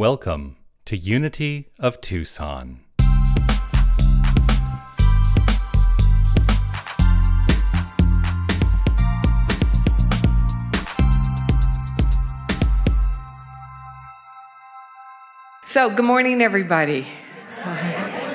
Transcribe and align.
Welcome 0.00 0.56
to 0.86 0.96
Unity 0.96 1.68
of 1.78 2.00
Tucson. 2.00 2.80
So, 15.66 15.90
good 15.90 16.06
morning, 16.06 16.40
everybody. 16.40 17.06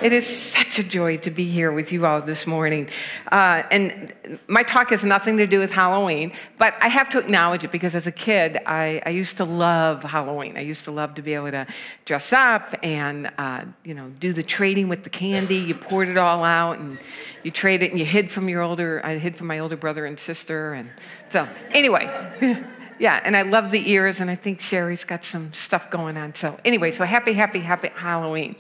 It 0.05 0.13
is 0.13 0.27
such 0.27 0.77
a 0.77 0.83
joy 0.83 1.17
to 1.17 1.31
be 1.31 1.45
here 1.45 1.71
with 1.71 1.91
you 1.91 2.05
all 2.05 2.21
this 2.21 2.45
morning. 2.45 2.89
Uh, 3.31 3.63
and 3.71 4.13
my 4.47 4.61
talk 4.61 4.91
has 4.91 5.03
nothing 5.03 5.37
to 5.37 5.47
do 5.47 5.57
with 5.57 5.71
Halloween, 5.71 6.31
but 6.59 6.75
I 6.79 6.89
have 6.89 7.09
to 7.09 7.17
acknowledge 7.17 7.63
it 7.63 7.71
because 7.71 7.95
as 7.95 8.05
a 8.05 8.11
kid, 8.11 8.59
I, 8.67 9.01
I 9.03 9.09
used 9.09 9.37
to 9.37 9.45
love 9.45 10.03
Halloween. 10.03 10.57
I 10.57 10.59
used 10.59 10.83
to 10.85 10.91
love 10.91 11.15
to 11.15 11.23
be 11.23 11.33
able 11.33 11.49
to 11.49 11.65
dress 12.05 12.31
up 12.33 12.75
and, 12.83 13.31
uh, 13.39 13.65
you 13.83 13.95
know, 13.95 14.11
do 14.19 14.31
the 14.31 14.43
trading 14.43 14.89
with 14.89 15.03
the 15.03 15.09
candy. 15.09 15.55
You 15.55 15.73
poured 15.73 16.09
it 16.09 16.17
all 16.19 16.43
out 16.43 16.77
and 16.77 16.99
you 17.41 17.49
trade 17.49 17.81
it 17.81 17.89
and 17.89 17.99
you 17.99 18.05
hid 18.05 18.31
from 18.31 18.47
your 18.47 18.61
older, 18.61 19.01
I 19.03 19.17
hid 19.17 19.35
from 19.35 19.47
my 19.47 19.57
older 19.57 19.75
brother 19.75 20.05
and 20.05 20.19
sister. 20.19 20.75
And 20.75 20.91
so, 21.31 21.49
anyway. 21.71 22.63
Yeah, 22.97 23.19
and 23.25 23.35
I 23.35 23.41
love 23.41 23.71
the 23.71 23.91
ears, 23.91 24.21
and 24.21 24.31
I 24.31 24.35
think 24.35 24.61
Sherry's 24.61 25.03
got 25.03 25.25
some 25.25 25.53
stuff 25.53 25.91
going 25.91 26.15
on. 26.15 26.33
So, 26.33 26.57
anyway, 26.63 26.93
so 26.93 27.03
happy, 27.03 27.33
happy, 27.33 27.59
happy 27.59 27.89
Halloween. 27.93 28.55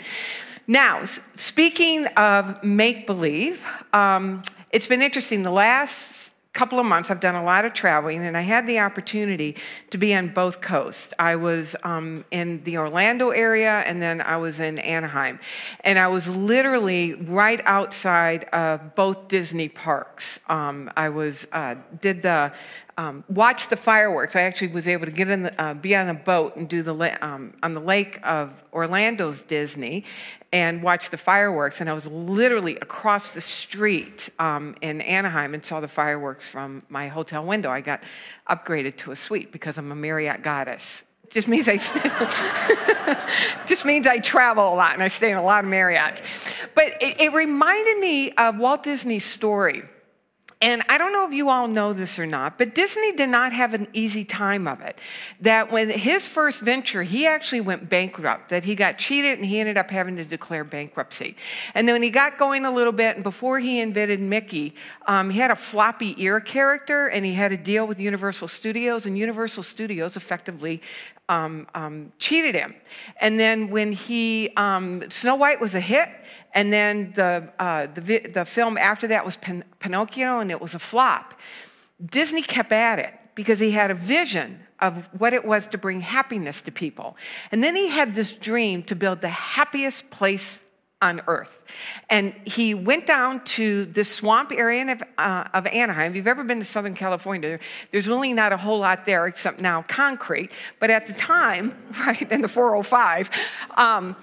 Now, 0.67 1.03
speaking 1.35 2.07
of 2.17 2.63
make 2.63 3.05
believe, 3.05 3.61
um, 3.93 4.41
it's 4.71 4.87
been 4.87 5.03
interesting. 5.03 5.43
The 5.43 5.51
last 5.51 6.31
couple 6.53 6.79
of 6.79 6.85
months, 6.87 7.11
I've 7.11 7.19
done 7.19 7.35
a 7.35 7.43
lot 7.43 7.65
of 7.65 7.73
traveling, 7.73 8.25
and 8.25 8.35
I 8.35 8.41
had 8.41 8.65
the 8.65 8.79
opportunity 8.79 9.57
to 9.91 9.97
be 9.99 10.15
on 10.15 10.29
both 10.29 10.61
coasts. 10.61 11.13
I 11.19 11.35
was 11.35 11.75
um, 11.83 12.25
in 12.31 12.63
the 12.63 12.77
Orlando 12.77 13.29
area, 13.29 13.83
and 13.85 14.01
then 14.01 14.21
I 14.21 14.37
was 14.37 14.59
in 14.59 14.79
Anaheim. 14.79 15.39
And 15.81 15.99
I 15.99 16.07
was 16.07 16.27
literally 16.29 17.13
right 17.13 17.61
outside 17.65 18.45
of 18.45 18.95
both 18.95 19.27
Disney 19.27 19.69
parks. 19.69 20.39
Um, 20.47 20.89
I 20.97 21.09
was 21.09 21.45
uh, 21.51 21.75
did 22.01 22.23
the 22.23 22.53
um, 22.97 23.25
watch 23.27 23.67
the 23.67 23.75
fireworks. 23.75 24.35
I 24.35 24.41
actually 24.41 24.69
was 24.69 24.87
able 24.87 25.05
to 25.05 25.11
get 25.11 25.29
in, 25.29 25.43
the, 25.43 25.61
uh, 25.61 25.73
be 25.73 25.95
on 25.95 26.07
a 26.07 26.13
boat 26.13 26.55
and 26.55 26.69
do 26.69 26.81
the 26.81 26.95
um, 27.21 27.53
on 27.61 27.73
the 27.73 27.81
lake 27.81 28.19
of 28.23 28.53
Orlando's 28.71 29.41
Disney, 29.41 30.05
and 30.55 30.81
watch 30.81 31.09
the 31.09 31.17
fireworks. 31.17 31.81
And 31.81 31.89
I 31.89 31.93
was 31.93 32.05
literally 32.07 32.77
across 32.77 33.31
the 33.31 33.41
street 33.41 34.29
um, 34.39 34.73
in 34.79 35.01
Anaheim 35.01 35.53
and 35.53 35.65
saw 35.65 35.81
the 35.81 35.87
fireworks 35.89 36.47
from 36.47 36.81
my 36.87 37.09
hotel 37.09 37.43
window. 37.43 37.69
I 37.69 37.81
got 37.81 38.01
upgraded 38.49 38.95
to 38.99 39.11
a 39.11 39.17
suite 39.17 39.51
because 39.51 39.77
I'm 39.77 39.91
a 39.91 39.95
Marriott 39.95 40.43
goddess. 40.43 41.03
Just 41.29 41.49
means 41.49 41.67
I 41.67 41.75
just 43.67 43.83
means 43.83 44.07
I 44.07 44.19
travel 44.19 44.73
a 44.73 44.75
lot 44.75 44.93
and 44.93 45.03
I 45.03 45.09
stay 45.09 45.29
in 45.29 45.35
a 45.35 45.43
lot 45.43 45.65
of 45.65 45.69
Marriotts. 45.69 46.21
But 46.73 47.01
it, 47.01 47.19
it 47.19 47.33
reminded 47.33 47.97
me 47.97 48.31
of 48.31 48.57
Walt 48.57 48.83
Disney's 48.83 49.25
story 49.25 49.83
and 50.61 50.83
I 50.87 50.97
don't 50.97 51.11
know 51.11 51.27
if 51.27 51.33
you 51.33 51.49
all 51.49 51.67
know 51.67 51.91
this 51.91 52.17
or 52.17 52.25
not, 52.25 52.57
but 52.57 52.73
Disney 52.73 53.11
did 53.11 53.29
not 53.29 53.51
have 53.51 53.73
an 53.73 53.87
easy 53.93 54.23
time 54.23 54.67
of 54.67 54.79
it. 54.81 54.97
That 55.41 55.71
when 55.71 55.89
his 55.89 56.25
first 56.27 56.61
venture, 56.61 57.03
he 57.03 57.27
actually 57.27 57.61
went 57.61 57.89
bankrupt, 57.89 58.49
that 58.49 58.63
he 58.63 58.73
got 58.73 58.97
cheated 58.97 59.37
and 59.37 59.45
he 59.45 59.59
ended 59.59 59.77
up 59.77 59.91
having 59.91 60.15
to 60.15 60.23
declare 60.23 60.63
bankruptcy. 60.63 61.35
And 61.73 61.87
then 61.87 61.95
when 61.95 62.03
he 62.03 62.09
got 62.09 62.37
going 62.37 62.65
a 62.65 62.71
little 62.71 62.93
bit, 62.93 63.15
and 63.15 63.23
before 63.23 63.59
he 63.59 63.81
invented 63.81 64.21
Mickey, 64.21 64.73
um, 65.07 65.29
he 65.29 65.39
had 65.39 65.51
a 65.51 65.55
floppy 65.55 66.15
ear 66.23 66.39
character 66.39 67.07
and 67.07 67.25
he 67.25 67.33
had 67.33 67.51
a 67.51 67.57
deal 67.57 67.85
with 67.85 67.99
Universal 67.99 68.47
Studios, 68.47 69.05
and 69.05 69.17
Universal 69.17 69.63
Studios 69.63 70.15
effectively 70.15 70.81
um, 71.27 71.67
um, 71.75 72.11
cheated 72.19 72.55
him. 72.55 72.75
And 73.19 73.39
then 73.39 73.69
when 73.69 73.91
he, 73.91 74.51
um, 74.55 75.03
Snow 75.09 75.35
White 75.35 75.59
was 75.59 75.75
a 75.75 75.79
hit, 75.79 76.09
and 76.55 76.71
then 76.71 77.11
the, 77.15 77.49
uh, 77.59 77.87
the, 77.93 78.19
the, 78.33 78.45
film 78.45 78.77
after 78.77 79.07
that 79.07 79.25
was 79.25 79.35
Pin- 79.35 79.65
Pinocchio, 79.79 80.39
and 80.39 80.49
it 80.49 80.61
was 80.61 80.73
a 80.73 80.79
flop. 80.79 81.33
Disney 82.03 82.41
kept 82.41 82.71
at 82.71 82.97
it 82.97 83.13
because 83.35 83.59
he 83.59 83.71
had 83.71 83.91
a 83.91 83.93
vision 83.93 84.59
of 84.79 85.05
what 85.17 85.33
it 85.33 85.43
was 85.43 85.67
to 85.67 85.77
bring 85.77 85.99
happiness 85.99 86.61
to 86.61 86.71
people. 86.71 87.17
And 87.51 87.63
then 87.63 87.75
he 87.75 87.89
had 87.89 88.15
this 88.15 88.33
dream 88.33 88.83
to 88.83 88.95
build 88.95 89.21
the 89.21 89.29
happiest 89.29 90.09
place 90.09 90.63
on 91.01 91.21
earth. 91.27 91.59
And 92.09 92.33
he 92.45 92.73
went 92.73 93.05
down 93.05 93.43
to 93.43 93.85
this 93.85 94.09
swamp 94.09 94.51
area 94.53 94.91
of, 94.93 95.03
uh, 95.17 95.43
of 95.53 95.67
Anaheim. 95.67 96.11
If 96.11 96.15
you've 96.15 96.27
ever 96.27 96.43
been 96.43 96.59
to 96.59 96.65
Southern 96.65 96.95
California, 96.95 97.59
there's 97.91 98.07
really 98.07 98.31
not 98.31 98.53
a 98.53 98.57
whole 98.57 98.79
lot 98.79 99.05
there 99.05 99.27
except 99.27 99.59
now 99.59 99.83
concrete. 99.83 100.51
But 100.79 100.89
at 100.89 101.05
the 101.05 101.13
time, 101.13 101.77
right, 102.07 102.31
in 102.31 102.41
the 102.41 102.47
405, 102.47 103.29
um, 103.75 104.15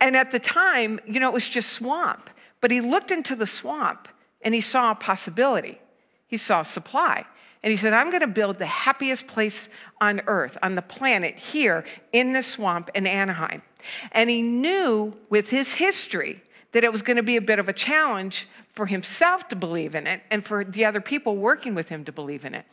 and 0.00 0.16
at 0.16 0.30
the 0.30 0.38
time, 0.38 1.00
you 1.06 1.20
know, 1.20 1.28
it 1.28 1.34
was 1.34 1.48
just 1.48 1.72
swamp. 1.72 2.30
But 2.60 2.70
he 2.70 2.80
looked 2.80 3.10
into 3.10 3.36
the 3.36 3.46
swamp 3.46 4.08
and 4.42 4.54
he 4.54 4.60
saw 4.60 4.92
a 4.92 4.94
possibility. 4.94 5.78
He 6.26 6.36
saw 6.36 6.62
supply. 6.62 7.24
And 7.62 7.70
he 7.70 7.76
said, 7.76 7.92
I'm 7.92 8.08
going 8.10 8.22
to 8.22 8.26
build 8.26 8.58
the 8.58 8.66
happiest 8.66 9.26
place 9.26 9.68
on 10.00 10.22
earth, 10.26 10.56
on 10.62 10.74
the 10.74 10.82
planet, 10.82 11.36
here 11.36 11.84
in 12.12 12.32
this 12.32 12.46
swamp 12.46 12.90
in 12.94 13.06
Anaheim. 13.06 13.62
And 14.12 14.30
he 14.30 14.40
knew 14.40 15.14
with 15.28 15.50
his 15.50 15.74
history 15.74 16.42
that 16.72 16.84
it 16.84 16.92
was 16.92 17.02
going 17.02 17.16
to 17.16 17.22
be 17.22 17.36
a 17.36 17.42
bit 17.42 17.58
of 17.58 17.68
a 17.68 17.72
challenge 17.72 18.48
for 18.72 18.86
himself 18.86 19.48
to 19.48 19.56
believe 19.56 19.94
in 19.94 20.06
it 20.06 20.22
and 20.30 20.44
for 20.44 20.64
the 20.64 20.84
other 20.84 21.00
people 21.00 21.36
working 21.36 21.74
with 21.74 21.88
him 21.88 22.04
to 22.04 22.12
believe 22.12 22.44
in 22.44 22.54
it. 22.54 22.64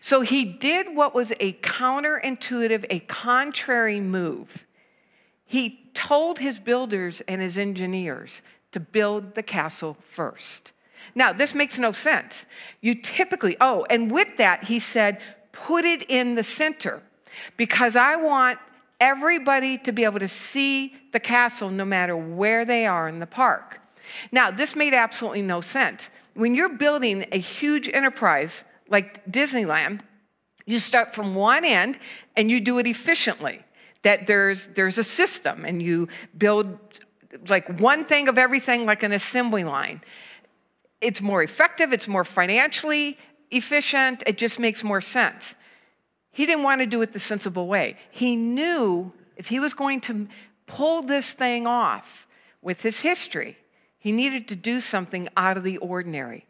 So 0.00 0.20
he 0.20 0.44
did 0.44 0.94
what 0.94 1.14
was 1.14 1.32
a 1.40 1.54
counterintuitive, 1.54 2.84
a 2.90 3.00
contrary 3.00 3.98
move. 3.98 4.65
He 5.46 5.88
told 5.94 6.38
his 6.38 6.58
builders 6.58 7.22
and 7.28 7.40
his 7.40 7.56
engineers 7.56 8.42
to 8.72 8.80
build 8.80 9.34
the 9.34 9.42
castle 9.42 9.96
first. 10.10 10.72
Now, 11.14 11.32
this 11.32 11.54
makes 11.54 11.78
no 11.78 11.92
sense. 11.92 12.44
You 12.80 12.96
typically, 12.96 13.56
oh, 13.60 13.86
and 13.88 14.10
with 14.10 14.36
that, 14.38 14.64
he 14.64 14.80
said, 14.80 15.20
put 15.52 15.84
it 15.84 16.10
in 16.10 16.34
the 16.34 16.42
center 16.42 17.00
because 17.56 17.96
I 17.96 18.16
want 18.16 18.58
everybody 19.00 19.78
to 19.78 19.92
be 19.92 20.04
able 20.04 20.18
to 20.18 20.28
see 20.28 20.94
the 21.12 21.20
castle 21.20 21.70
no 21.70 21.84
matter 21.84 22.16
where 22.16 22.64
they 22.64 22.86
are 22.86 23.08
in 23.08 23.20
the 23.20 23.26
park. 23.26 23.80
Now, 24.32 24.50
this 24.50 24.74
made 24.74 24.94
absolutely 24.94 25.42
no 25.42 25.60
sense. 25.60 26.10
When 26.34 26.54
you're 26.54 26.76
building 26.76 27.26
a 27.32 27.38
huge 27.38 27.88
enterprise 27.88 28.64
like 28.88 29.24
Disneyland, 29.30 30.00
you 30.66 30.78
start 30.78 31.14
from 31.14 31.34
one 31.34 31.64
end 31.64 31.98
and 32.36 32.50
you 32.50 32.60
do 32.60 32.78
it 32.78 32.86
efficiently 32.86 33.62
that 34.06 34.28
there's, 34.28 34.68
there's 34.68 34.98
a 34.98 35.02
system 35.02 35.64
and 35.64 35.82
you 35.82 36.06
build 36.38 36.78
like 37.48 37.80
one 37.80 38.04
thing 38.04 38.28
of 38.28 38.38
everything 38.38 38.86
like 38.86 39.02
an 39.02 39.10
assembly 39.10 39.64
line. 39.64 40.00
It's 41.00 41.20
more 41.20 41.42
effective, 41.42 41.92
it's 41.92 42.06
more 42.06 42.24
financially 42.24 43.18
efficient, 43.50 44.22
it 44.24 44.38
just 44.38 44.60
makes 44.60 44.84
more 44.84 45.00
sense. 45.00 45.56
He 46.30 46.46
didn't 46.46 46.62
want 46.62 46.82
to 46.82 46.86
do 46.86 47.02
it 47.02 47.12
the 47.12 47.18
sensible 47.18 47.66
way. 47.66 47.96
He 48.12 48.36
knew 48.36 49.12
if 49.36 49.48
he 49.48 49.58
was 49.58 49.74
going 49.74 50.00
to 50.02 50.28
pull 50.68 51.02
this 51.02 51.32
thing 51.32 51.66
off 51.66 52.28
with 52.62 52.82
his 52.82 53.00
history, 53.00 53.58
he 53.98 54.12
needed 54.12 54.46
to 54.48 54.54
do 54.54 54.80
something 54.80 55.28
out 55.36 55.56
of 55.56 55.64
the 55.64 55.78
ordinary. 55.78 56.46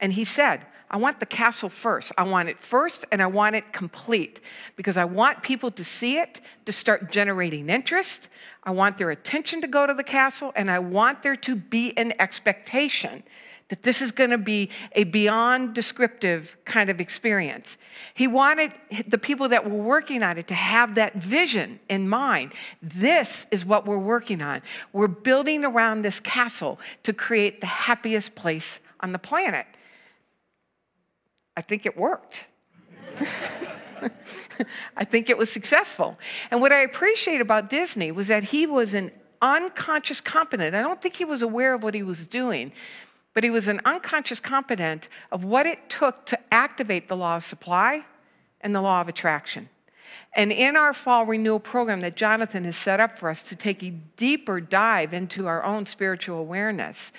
And 0.00 0.12
he 0.12 0.26
said, 0.26 0.66
I 0.90 0.96
want 0.96 1.20
the 1.20 1.26
castle 1.26 1.68
first. 1.68 2.10
I 2.18 2.24
want 2.24 2.48
it 2.48 2.60
first 2.60 3.06
and 3.12 3.22
I 3.22 3.26
want 3.26 3.54
it 3.54 3.72
complete 3.72 4.40
because 4.74 4.96
I 4.96 5.04
want 5.04 5.40
people 5.42 5.70
to 5.70 5.84
see 5.84 6.18
it, 6.18 6.40
to 6.66 6.72
start 6.72 7.12
generating 7.12 7.70
interest. 7.70 8.28
I 8.64 8.72
want 8.72 8.98
their 8.98 9.10
attention 9.10 9.60
to 9.60 9.68
go 9.68 9.86
to 9.86 9.94
the 9.94 10.02
castle 10.02 10.52
and 10.56 10.68
I 10.68 10.80
want 10.80 11.22
there 11.22 11.36
to 11.36 11.54
be 11.54 11.96
an 11.96 12.12
expectation 12.18 13.22
that 13.68 13.84
this 13.84 14.02
is 14.02 14.10
going 14.10 14.30
to 14.30 14.38
be 14.38 14.68
a 14.96 15.04
beyond 15.04 15.74
descriptive 15.74 16.56
kind 16.64 16.90
of 16.90 17.00
experience. 17.00 17.78
He 18.14 18.26
wanted 18.26 18.72
the 19.06 19.16
people 19.16 19.48
that 19.50 19.70
were 19.70 19.80
working 19.80 20.24
on 20.24 20.38
it 20.38 20.48
to 20.48 20.54
have 20.54 20.96
that 20.96 21.14
vision 21.14 21.78
in 21.88 22.08
mind. 22.08 22.52
This 22.82 23.46
is 23.52 23.64
what 23.64 23.86
we're 23.86 23.96
working 23.96 24.42
on. 24.42 24.60
We're 24.92 25.06
building 25.06 25.64
around 25.64 26.02
this 26.02 26.18
castle 26.18 26.80
to 27.04 27.12
create 27.12 27.60
the 27.60 27.68
happiest 27.68 28.34
place 28.34 28.80
on 28.98 29.12
the 29.12 29.20
planet. 29.20 29.66
I 31.60 31.62
think 31.62 31.84
it 31.84 31.94
worked. 31.94 32.46
I 34.96 35.04
think 35.04 35.28
it 35.28 35.36
was 35.36 35.52
successful. 35.52 36.18
And 36.50 36.62
what 36.62 36.72
I 36.72 36.80
appreciate 36.80 37.42
about 37.42 37.68
Disney 37.68 38.12
was 38.12 38.28
that 38.28 38.44
he 38.44 38.66
was 38.66 38.94
an 38.94 39.10
unconscious 39.42 40.22
competent. 40.22 40.74
I 40.74 40.80
don't 40.80 41.02
think 41.02 41.16
he 41.16 41.26
was 41.26 41.42
aware 41.42 41.74
of 41.74 41.82
what 41.82 41.92
he 41.92 42.02
was 42.02 42.26
doing, 42.26 42.72
but 43.34 43.44
he 43.44 43.50
was 43.50 43.68
an 43.68 43.82
unconscious 43.84 44.40
competent 44.40 45.10
of 45.32 45.44
what 45.44 45.66
it 45.66 45.90
took 45.90 46.24
to 46.26 46.38
activate 46.50 47.10
the 47.10 47.16
law 47.16 47.36
of 47.36 47.44
supply 47.44 48.06
and 48.62 48.74
the 48.74 48.80
law 48.80 49.02
of 49.02 49.08
attraction. 49.08 49.68
And 50.34 50.52
in 50.52 50.76
our 50.76 50.94
fall 50.94 51.26
renewal 51.26 51.60
program 51.60 52.00
that 52.00 52.16
Jonathan 52.16 52.64
has 52.64 52.76
set 52.76 53.00
up 53.00 53.18
for 53.18 53.28
us 53.28 53.42
to 53.42 53.54
take 53.54 53.82
a 53.82 53.90
deeper 54.16 54.62
dive 54.62 55.12
into 55.12 55.46
our 55.46 55.62
own 55.62 55.84
spiritual 55.84 56.38
awareness, 56.38 57.12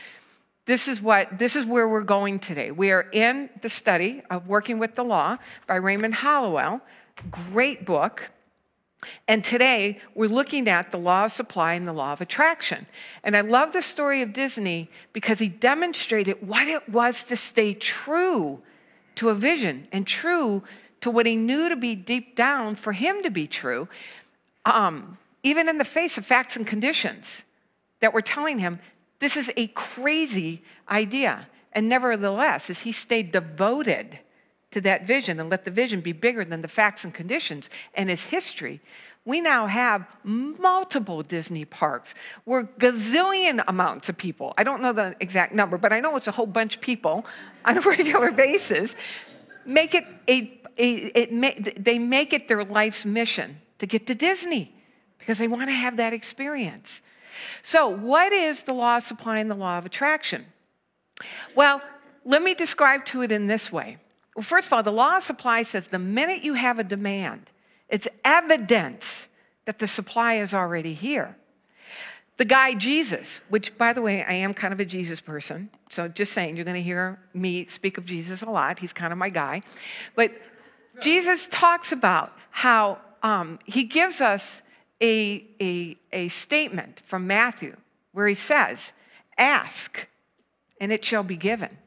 this 0.71 0.87
is 0.87 1.01
what 1.01 1.37
this 1.37 1.57
is 1.57 1.65
where 1.65 1.89
we're 1.89 1.99
going 1.99 2.39
today. 2.39 2.71
We 2.71 2.91
are 2.91 3.05
in 3.11 3.49
the 3.61 3.67
study 3.67 4.21
of 4.29 4.47
Working 4.47 4.79
with 4.79 4.95
the 4.95 5.03
Law 5.03 5.37
by 5.67 5.75
Raymond 5.75 6.13
Holliwell. 6.13 6.79
Great 7.29 7.85
book. 7.85 8.29
And 9.27 9.43
today, 9.43 9.99
we're 10.15 10.29
looking 10.29 10.69
at 10.69 10.93
the 10.93 10.97
law 10.97 11.25
of 11.25 11.33
supply 11.33 11.73
and 11.73 11.85
the 11.85 11.91
law 11.91 12.13
of 12.13 12.21
attraction. 12.21 12.85
And 13.25 13.35
I 13.35 13.41
love 13.41 13.73
the 13.73 13.81
story 13.81 14.21
of 14.21 14.31
Disney 14.31 14.89
because 15.11 15.39
he 15.39 15.49
demonstrated 15.49 16.37
what 16.47 16.69
it 16.69 16.87
was 16.87 17.25
to 17.25 17.35
stay 17.35 17.73
true 17.73 18.61
to 19.15 19.27
a 19.27 19.33
vision 19.33 19.89
and 19.91 20.07
true 20.07 20.63
to 21.01 21.11
what 21.11 21.25
he 21.25 21.35
knew 21.35 21.67
to 21.67 21.75
be 21.75 21.95
deep 21.95 22.37
down 22.37 22.75
for 22.75 22.93
him 22.93 23.23
to 23.23 23.29
be 23.29 23.45
true, 23.45 23.89
um, 24.63 25.17
even 25.43 25.67
in 25.67 25.77
the 25.77 25.83
face 25.83 26.17
of 26.17 26.25
facts 26.25 26.55
and 26.55 26.65
conditions 26.65 27.43
that 27.99 28.13
were 28.13 28.21
telling 28.21 28.59
him 28.59 28.79
this 29.21 29.37
is 29.37 29.49
a 29.55 29.67
crazy 29.67 30.63
idea. 30.89 31.47
And 31.73 31.87
nevertheless, 31.87 32.69
as 32.69 32.79
he 32.79 32.91
stayed 32.91 33.31
devoted 33.31 34.19
to 34.71 34.81
that 34.81 35.05
vision 35.05 35.39
and 35.39 35.49
let 35.49 35.63
the 35.63 35.71
vision 35.71 36.01
be 36.01 36.11
bigger 36.11 36.43
than 36.43 36.61
the 36.61 36.67
facts 36.67 37.03
and 37.03 37.13
conditions 37.13 37.69
and 37.93 38.09
his 38.09 38.23
history, 38.23 38.81
we 39.23 39.39
now 39.39 39.67
have 39.67 40.07
multiple 40.23 41.21
Disney 41.21 41.65
parks 41.65 42.15
where 42.45 42.63
gazillion 42.63 43.63
amounts 43.67 44.09
of 44.09 44.17
people, 44.17 44.55
I 44.57 44.63
don't 44.63 44.81
know 44.81 44.91
the 44.91 45.15
exact 45.19 45.53
number, 45.53 45.77
but 45.77 45.93
I 45.93 45.99
know 45.99 46.15
it's 46.15 46.27
a 46.27 46.31
whole 46.31 46.47
bunch 46.47 46.77
of 46.77 46.81
people 46.81 47.25
on 47.63 47.77
a 47.77 47.81
regular 47.95 48.31
basis, 48.31 48.95
make 49.65 49.93
it 49.93 50.05
a, 50.27 50.59
a 50.79 50.91
it, 51.15 51.83
they 51.83 51.99
make 51.99 52.33
it 52.33 52.47
their 52.47 52.63
life's 52.63 53.05
mission 53.05 53.61
to 53.77 53.85
get 53.85 54.07
to 54.07 54.15
Disney 54.15 54.73
because 55.19 55.37
they 55.37 55.47
want 55.47 55.69
to 55.69 55.75
have 55.75 55.97
that 55.97 56.13
experience. 56.13 57.01
So, 57.63 57.87
what 57.87 58.33
is 58.33 58.63
the 58.63 58.73
law 58.73 58.97
of 58.97 59.03
supply 59.03 59.39
and 59.39 59.49
the 59.49 59.55
law 59.55 59.77
of 59.77 59.85
attraction? 59.85 60.45
Well, 61.55 61.81
let 62.25 62.41
me 62.43 62.53
describe 62.53 63.05
to 63.05 63.21
it 63.21 63.31
in 63.31 63.47
this 63.47 63.71
way. 63.71 63.97
Well, 64.35 64.43
first 64.43 64.67
of 64.67 64.73
all, 64.73 64.83
the 64.83 64.91
law 64.91 65.17
of 65.17 65.23
supply 65.23 65.63
says 65.63 65.87
the 65.87 65.99
minute 65.99 66.43
you 66.43 66.53
have 66.53 66.79
a 66.79 66.83
demand, 66.83 67.49
it's 67.89 68.07
evidence 68.23 69.27
that 69.65 69.79
the 69.79 69.87
supply 69.87 70.35
is 70.35 70.53
already 70.53 70.93
here. 70.93 71.35
The 72.37 72.45
guy 72.45 72.73
Jesus, 72.73 73.39
which 73.49 73.77
by 73.77 73.93
the 73.93 74.01
way, 74.01 74.23
I 74.23 74.33
am 74.33 74.53
kind 74.53 74.73
of 74.73 74.79
a 74.79 74.85
Jesus 74.85 75.19
person. 75.21 75.69
So 75.91 76.07
just 76.07 76.33
saying, 76.33 76.55
you're 76.55 76.65
going 76.65 76.75
to 76.75 76.81
hear 76.81 77.19
me 77.33 77.67
speak 77.67 77.97
of 77.97 78.05
Jesus 78.05 78.41
a 78.41 78.49
lot. 78.49 78.79
He's 78.79 78.93
kind 78.93 79.11
of 79.11 79.19
my 79.19 79.29
guy. 79.29 79.61
But 80.15 80.31
Jesus 81.01 81.47
talks 81.51 81.91
about 81.91 82.33
how 82.49 82.97
um, 83.21 83.59
he 83.65 83.83
gives 83.83 84.21
us 84.21 84.61
a, 85.01 85.45
a, 85.59 85.97
a 86.11 86.29
statement 86.29 87.01
from 87.05 87.27
Matthew 87.27 87.75
where 88.11 88.27
he 88.27 88.35
says, 88.35 88.91
Ask, 89.37 90.07
and 90.79 90.91
it 90.91 91.03
shall 91.03 91.23
be 91.23 91.35
given. 91.35 91.77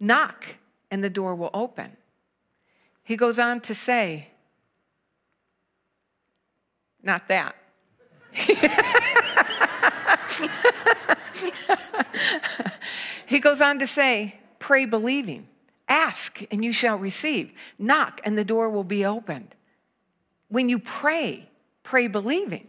Knock, 0.00 0.46
and 0.90 1.02
the 1.02 1.10
door 1.10 1.34
will 1.34 1.50
open. 1.54 1.96
He 3.04 3.16
goes 3.16 3.38
on 3.38 3.60
to 3.62 3.74
say, 3.74 4.28
not 7.02 7.28
that. 7.28 7.54
he 13.26 13.38
goes 13.40 13.60
on 13.60 13.78
to 13.78 13.86
say, 13.86 14.36
pray 14.58 14.86
believing. 14.86 15.46
Ask 15.88 16.42
and 16.50 16.64
you 16.64 16.72
shall 16.72 16.96
receive. 16.96 17.52
Knock 17.78 18.20
and 18.24 18.38
the 18.38 18.44
door 18.44 18.70
will 18.70 18.84
be 18.84 19.04
opened. 19.04 19.54
When 20.48 20.68
you 20.68 20.78
pray, 20.78 21.48
pray 21.82 22.06
believing. 22.06 22.68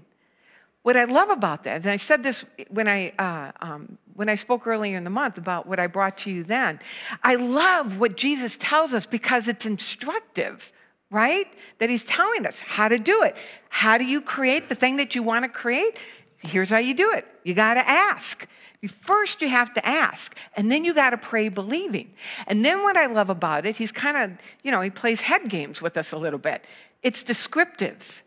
What 0.85 0.95
I 0.95 1.05
love 1.05 1.31
about 1.31 1.63
that, 1.63 1.81
and 1.81 1.89
I 1.89 1.97
said 1.97 2.21
this 2.21 2.45
when 2.69 2.87
I, 2.87 3.09
uh, 3.17 3.51
um, 3.59 3.97
when 4.13 4.29
I 4.29 4.35
spoke 4.35 4.67
earlier 4.67 4.97
in 4.97 5.03
the 5.03 5.09
month 5.09 5.39
about 5.39 5.65
what 5.65 5.79
I 5.79 5.87
brought 5.87 6.19
to 6.19 6.29
you 6.29 6.43
then, 6.43 6.79
I 7.23 7.35
love 7.35 7.99
what 7.99 8.15
Jesus 8.15 8.55
tells 8.59 8.93
us 8.93 9.07
because 9.07 9.47
it's 9.47 9.65
instructive, 9.65 10.71
right? 11.09 11.47
That 11.79 11.89
he's 11.89 12.03
telling 12.03 12.45
us 12.45 12.61
how 12.61 12.87
to 12.87 12.99
do 12.99 13.23
it. 13.23 13.35
How 13.69 13.97
do 13.97 14.03
you 14.03 14.21
create 14.21 14.69
the 14.69 14.75
thing 14.75 14.97
that 14.97 15.15
you 15.15 15.23
want 15.23 15.43
to 15.43 15.49
create? 15.49 15.97
Here's 16.37 16.69
how 16.69 16.77
you 16.77 16.93
do 16.93 17.13
it 17.13 17.25
you 17.43 17.55
got 17.55 17.75
to 17.75 17.89
ask. 17.89 18.47
First, 18.87 19.41
you 19.41 19.49
have 19.49 19.73
to 19.73 19.85
ask, 19.85 20.35
and 20.55 20.71
then 20.71 20.85
you 20.85 20.93
got 20.93 21.11
to 21.11 21.17
pray 21.17 21.49
believing. 21.49 22.11
And 22.47 22.63
then, 22.63 22.83
what 22.83 22.97
I 22.97 23.05
love 23.05 23.29
about 23.29 23.65
it, 23.65 23.77
he's 23.77 23.91
kind 23.91 24.17
of, 24.17 24.37
you 24.63 24.71
know, 24.71 24.81
he 24.81 24.89
plays 24.89 25.21
head 25.21 25.49
games 25.49 25.81
with 25.81 25.97
us 25.97 26.11
a 26.11 26.17
little 26.17 26.39
bit. 26.39 26.63
It's 27.03 27.23
descriptive. 27.23 28.23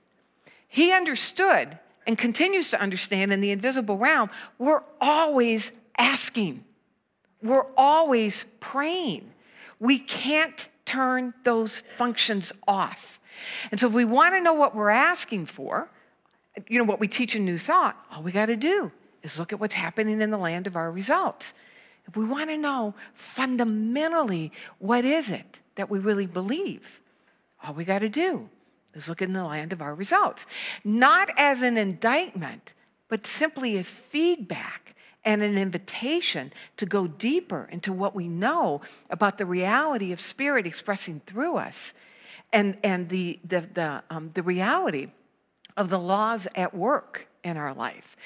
He 0.69 0.93
understood 0.93 1.79
and 2.07 2.17
continues 2.17 2.71
to 2.71 2.81
understand 2.81 3.33
in 3.33 3.41
the 3.41 3.51
invisible 3.51 3.97
realm, 3.97 4.31
we're 4.59 4.83
always 5.01 5.73
asking, 5.99 6.65
we're 7.43 7.67
always 7.77 8.45
praying. 8.61 9.31
We 9.81 9.99
can't 9.99 10.69
turn 10.85 11.35
those 11.45 11.83
functions 11.97 12.53
off. 12.67 13.21
And 13.71 13.79
so, 13.79 13.89
if 13.89 13.93
we 13.93 14.05
want 14.05 14.35
to 14.35 14.41
know 14.41 14.55
what 14.55 14.75
we're 14.75 14.91
asking 14.91 15.47
for, 15.47 15.89
you 16.69 16.79
know, 16.79 16.85
what 16.85 16.99
we 16.99 17.09
teach 17.09 17.37
in 17.37 17.45
New 17.45 17.59
Thought, 17.59 17.97
all 18.11 18.23
we 18.23 18.33
got 18.33 18.47
to 18.47 18.57
do 18.57 18.91
is 19.23 19.39
look 19.39 19.53
at 19.53 19.61
what's 19.61 19.75
happening 19.75 20.21
in 20.21 20.31
the 20.31 20.39
land 20.39 20.67
of 20.67 20.77
our 20.77 20.91
results. 20.91 21.53
If 22.07 22.17
we 22.17 22.25
want 22.25 22.51
to 22.51 22.57
know 22.57 22.95
fundamentally 23.15 24.53
what 24.79 25.05
is 25.05 25.29
it 25.29 25.59
that 25.77 25.91
we 25.91 25.99
really 25.99 26.27
believe, 26.27 27.01
all 27.63 27.75
we 27.75 27.85
got 27.85 28.01
to 28.01 28.09
do 28.09 28.49
is 28.95 29.09
look 29.09 29.23
in 29.23 29.33
the 29.33 29.45
land 29.45 29.73
of 29.73 29.83
our 29.83 29.95
results. 29.95 30.47
Not 30.85 31.31
as 31.37 31.63
an 31.63 31.77
indictment, 31.77 32.73
but 33.09 33.27
simply 33.27 33.77
as 33.79 33.87
feedback 33.87 34.95
and 35.25 35.43
an 35.43 35.59
invitation 35.59 36.53
to 36.79 36.87
go 36.87 37.07
deeper 37.07 37.69
into 37.71 37.93
what 37.93 38.15
we 38.15 38.29
know 38.29 38.81
about 39.11 39.37
the 39.37 39.47
reality 39.47 40.13
of 40.13 40.21
spirit 40.21 40.67
expressing 40.67 41.21
through 41.27 41.57
us 41.57 41.93
and, 42.53 42.79
and 42.83 43.09
the, 43.09 43.39
the, 43.45 43.69
the, 43.75 44.03
um, 44.11 44.31
the 44.35 44.43
reality 44.43 45.09
of 45.77 45.91
the 45.91 45.99
laws 45.99 46.49
at 46.55 46.75
work 46.75 47.29
in 47.45 47.57
our 47.57 47.75
life. 47.75 48.17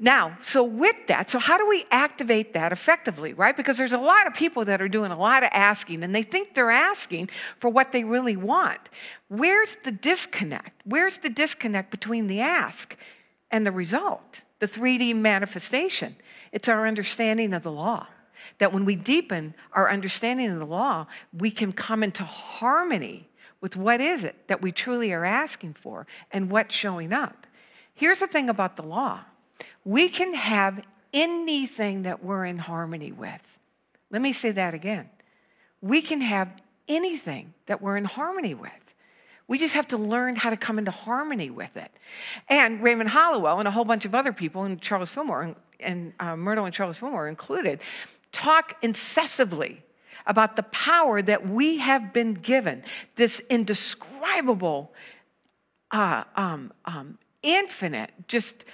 Now, 0.00 0.38
so 0.42 0.62
with 0.62 0.94
that, 1.08 1.28
so 1.28 1.40
how 1.40 1.58
do 1.58 1.68
we 1.68 1.84
activate 1.90 2.54
that 2.54 2.70
effectively, 2.70 3.32
right? 3.32 3.56
Because 3.56 3.76
there's 3.76 3.92
a 3.92 3.98
lot 3.98 4.28
of 4.28 4.34
people 4.34 4.64
that 4.66 4.80
are 4.80 4.88
doing 4.88 5.10
a 5.10 5.18
lot 5.18 5.42
of 5.42 5.50
asking 5.52 6.04
and 6.04 6.14
they 6.14 6.22
think 6.22 6.54
they're 6.54 6.70
asking 6.70 7.30
for 7.58 7.68
what 7.68 7.90
they 7.90 8.04
really 8.04 8.36
want. 8.36 8.80
Where's 9.26 9.76
the 9.82 9.90
disconnect? 9.90 10.82
Where's 10.84 11.18
the 11.18 11.28
disconnect 11.28 11.90
between 11.90 12.28
the 12.28 12.40
ask 12.40 12.96
and 13.50 13.66
the 13.66 13.72
result, 13.72 14.42
the 14.60 14.68
3D 14.68 15.16
manifestation? 15.16 16.14
It's 16.52 16.68
our 16.68 16.86
understanding 16.86 17.52
of 17.52 17.64
the 17.64 17.72
law. 17.72 18.06
That 18.58 18.72
when 18.72 18.84
we 18.84 18.94
deepen 18.94 19.54
our 19.72 19.90
understanding 19.90 20.50
of 20.50 20.60
the 20.60 20.64
law, 20.64 21.06
we 21.36 21.50
can 21.50 21.72
come 21.72 22.04
into 22.04 22.24
harmony 22.24 23.28
with 23.60 23.76
what 23.76 24.00
is 24.00 24.22
it 24.22 24.46
that 24.46 24.62
we 24.62 24.70
truly 24.70 25.12
are 25.12 25.24
asking 25.24 25.74
for 25.74 26.06
and 26.30 26.50
what's 26.50 26.74
showing 26.74 27.12
up. 27.12 27.46
Here's 27.94 28.20
the 28.20 28.28
thing 28.28 28.48
about 28.48 28.76
the 28.76 28.84
law 28.84 29.22
we 29.88 30.10
can 30.10 30.34
have 30.34 30.82
anything 31.14 32.02
that 32.02 32.22
we're 32.22 32.44
in 32.44 32.58
harmony 32.58 33.10
with. 33.10 33.40
Let 34.10 34.20
me 34.20 34.34
say 34.34 34.50
that 34.50 34.74
again. 34.74 35.08
We 35.80 36.02
can 36.02 36.20
have 36.20 36.50
anything 36.88 37.54
that 37.64 37.80
we're 37.80 37.96
in 37.96 38.04
harmony 38.04 38.52
with. 38.52 38.70
We 39.46 39.56
just 39.58 39.72
have 39.72 39.88
to 39.88 39.96
learn 39.96 40.36
how 40.36 40.50
to 40.50 40.58
come 40.58 40.78
into 40.78 40.90
harmony 40.90 41.48
with 41.48 41.78
it. 41.78 41.90
And 42.50 42.82
Raymond 42.82 43.08
Holliwell 43.08 43.60
and 43.60 43.66
a 43.66 43.70
whole 43.70 43.86
bunch 43.86 44.04
of 44.04 44.14
other 44.14 44.30
people, 44.30 44.64
and 44.64 44.78
Charles 44.78 45.08
Fillmore, 45.08 45.40
and, 45.40 45.56
and 45.80 46.12
uh, 46.20 46.36
Myrtle 46.36 46.66
and 46.66 46.74
Charles 46.74 46.98
Fillmore 46.98 47.26
included, 47.26 47.80
talk 48.30 48.76
incessantly 48.82 49.82
about 50.26 50.56
the 50.56 50.64
power 50.64 51.22
that 51.22 51.48
we 51.48 51.78
have 51.78 52.12
been 52.12 52.34
given, 52.34 52.82
this 53.16 53.40
indescribable, 53.48 54.92
uh, 55.92 56.24
um, 56.36 56.74
um, 56.84 57.16
infinite, 57.42 58.10
just 58.26 58.66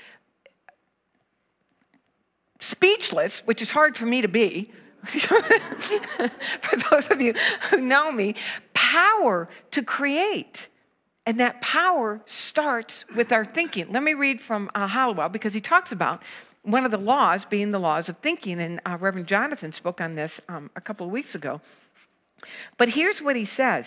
speechless, 2.65 3.41
which 3.41 3.63
is 3.63 3.71
hard 3.71 3.97
for 3.97 4.07
me 4.07 4.23
to 4.23 4.29
be, 4.29 4.73
for 5.07 6.77
those 6.91 7.11
of 7.11 7.21
you 7.21 7.35
who 7.71 7.81
know 7.81 8.11
me, 8.11 8.35
power 8.73 9.49
to 9.71 9.83
create. 9.83 10.69
And 11.27 11.41
that 11.41 11.61
power 11.63 12.21
starts 12.27 13.05
with 13.15 13.33
our 13.33 13.45
thinking. 13.45 13.91
Let 13.93 14.03
me 14.03 14.15
read 14.15 14.41
from 14.41 14.71
uh, 14.75 15.29
because 15.29 15.55
he 15.55 15.61
talks 15.61 15.93
about 15.93 16.23
one 16.63 16.85
of 16.85 16.91
the 16.91 16.99
laws 16.99 17.45
being 17.45 17.71
the 17.71 17.79
laws 17.79 18.09
of 18.09 18.19
thinking. 18.19 18.61
And 18.61 18.81
uh, 18.85 18.99
Reverend 19.01 19.27
Jonathan 19.27 19.73
spoke 19.73 20.01
on 20.01 20.15
this 20.15 20.41
um, 20.49 20.71
a 20.77 20.81
couple 20.81 21.07
of 21.07 21.13
weeks 21.13 21.35
ago. 21.35 21.61
But 22.77 22.91
here's 22.91 23.23
what 23.23 23.37
he 23.37 23.45
says 23.45 23.87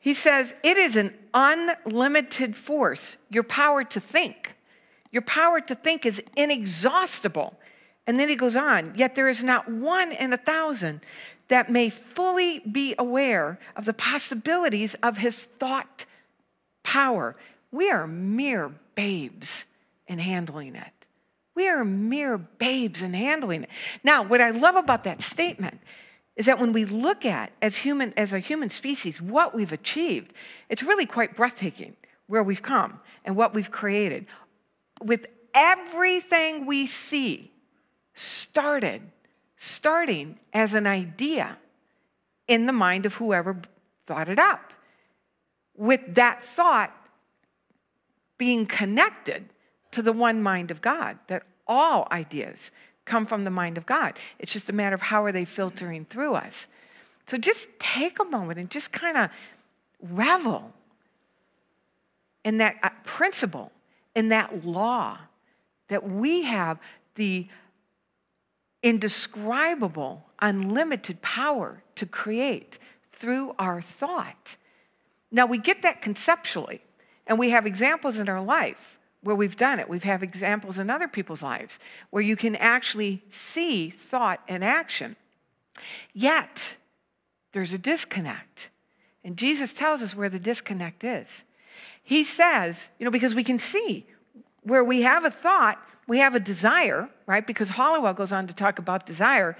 He 0.00 0.14
says, 0.14 0.52
It 0.62 0.76
is 0.76 0.96
an 0.96 1.14
unlimited 1.32 2.56
force, 2.56 3.16
your 3.30 3.44
power 3.44 3.84
to 3.84 4.00
think. 4.00 4.54
Your 5.12 5.22
power 5.22 5.60
to 5.60 5.76
think 5.76 6.06
is 6.06 6.20
inexhaustible. 6.36 7.56
And 8.06 8.20
then 8.20 8.28
he 8.28 8.36
goes 8.36 8.56
on, 8.56 8.94
yet 8.96 9.14
there 9.14 9.28
is 9.28 9.42
not 9.42 9.70
one 9.70 10.12
in 10.12 10.32
a 10.32 10.36
thousand 10.36 11.00
that 11.48 11.70
may 11.70 11.90
fully 11.90 12.60
be 12.60 12.94
aware 12.98 13.58
of 13.76 13.84
the 13.84 13.92
possibilities 13.92 14.94
of 15.02 15.18
his 15.18 15.44
thought 15.44 16.04
power. 16.82 17.36
We 17.70 17.90
are 17.90 18.06
mere 18.06 18.72
babes 18.94 19.64
in 20.06 20.18
handling 20.18 20.74
it. 20.74 20.92
We 21.54 21.68
are 21.68 21.84
mere 21.84 22.36
babes 22.36 23.02
in 23.02 23.14
handling 23.14 23.64
it. 23.64 23.70
Now, 24.02 24.22
what 24.22 24.40
I 24.40 24.50
love 24.50 24.76
about 24.76 25.04
that 25.04 25.22
statement 25.22 25.80
is 26.36 26.46
that 26.46 26.58
when 26.58 26.72
we 26.72 26.84
look 26.84 27.24
at 27.24 27.52
as 27.62 27.76
human 27.76 28.12
as 28.16 28.32
a 28.32 28.40
human 28.40 28.70
species 28.70 29.20
what 29.20 29.54
we've 29.54 29.72
achieved, 29.72 30.32
it's 30.68 30.82
really 30.82 31.06
quite 31.06 31.36
breathtaking 31.36 31.94
where 32.26 32.42
we've 32.42 32.62
come 32.62 33.00
and 33.24 33.36
what 33.36 33.54
we've 33.54 33.70
created. 33.70 34.26
With 35.00 35.26
everything 35.54 36.66
we 36.66 36.86
see 36.86 37.52
started 38.14 39.02
starting 39.56 40.38
as 40.52 40.74
an 40.74 40.86
idea 40.86 41.58
in 42.48 42.66
the 42.66 42.72
mind 42.72 43.06
of 43.06 43.14
whoever 43.14 43.60
thought 44.06 44.28
it 44.28 44.38
up. 44.38 44.72
With 45.76 46.14
that 46.14 46.44
thought 46.44 46.94
being 48.38 48.66
connected 48.66 49.48
to 49.92 50.02
the 50.02 50.12
one 50.12 50.42
mind 50.42 50.70
of 50.70 50.80
God, 50.80 51.18
that 51.28 51.44
all 51.66 52.06
ideas 52.10 52.70
come 53.04 53.26
from 53.26 53.44
the 53.44 53.50
mind 53.50 53.78
of 53.78 53.86
God. 53.86 54.18
It's 54.38 54.52
just 54.52 54.68
a 54.68 54.72
matter 54.72 54.94
of 54.94 55.02
how 55.02 55.24
are 55.24 55.32
they 55.32 55.44
filtering 55.44 56.04
through 56.06 56.34
us. 56.34 56.66
So 57.26 57.38
just 57.38 57.68
take 57.78 58.18
a 58.18 58.24
moment 58.24 58.58
and 58.58 58.70
just 58.70 58.92
kind 58.92 59.16
of 59.16 59.30
revel 60.00 60.72
in 62.44 62.58
that 62.58 62.76
uh, 62.82 62.90
principle, 63.04 63.72
in 64.14 64.28
that 64.28 64.64
law, 64.64 65.18
that 65.88 66.08
we 66.08 66.42
have 66.42 66.78
the 67.14 67.48
indescribable, 68.84 70.22
unlimited 70.40 71.20
power 71.22 71.82
to 71.96 72.06
create 72.06 72.78
through 73.12 73.54
our 73.58 73.80
thought. 73.80 74.56
Now, 75.32 75.46
we 75.46 75.58
get 75.58 75.82
that 75.82 76.02
conceptually, 76.02 76.82
and 77.26 77.38
we 77.38 77.50
have 77.50 77.66
examples 77.66 78.18
in 78.18 78.28
our 78.28 78.42
life 78.42 78.98
where 79.22 79.34
we've 79.34 79.56
done 79.56 79.80
it. 79.80 79.88
We've 79.88 80.02
have 80.02 80.22
examples 80.22 80.78
in 80.78 80.90
other 80.90 81.08
people's 81.08 81.42
lives 81.42 81.78
where 82.10 82.22
you 82.22 82.36
can 82.36 82.54
actually 82.56 83.22
see 83.32 83.88
thought 83.88 84.40
and 84.46 84.62
action. 84.62 85.16
Yet, 86.12 86.76
there's 87.52 87.72
a 87.72 87.78
disconnect. 87.78 88.68
And 89.24 89.38
Jesus 89.38 89.72
tells 89.72 90.02
us 90.02 90.14
where 90.14 90.28
the 90.28 90.38
disconnect 90.38 91.04
is. 91.04 91.26
He 92.02 92.22
says, 92.22 92.90
you 92.98 93.06
know, 93.06 93.10
because 93.10 93.34
we 93.34 93.44
can 93.44 93.58
see 93.58 94.06
where 94.62 94.84
we 94.84 95.02
have 95.02 95.24
a 95.24 95.30
thought, 95.30 95.80
we 96.06 96.18
have 96.18 96.34
a 96.34 96.40
desire, 96.40 97.08
right? 97.26 97.46
Because 97.46 97.70
Holliwell 97.70 98.16
goes 98.16 98.32
on 98.32 98.46
to 98.46 98.54
talk 98.54 98.78
about 98.78 99.06
desire, 99.06 99.56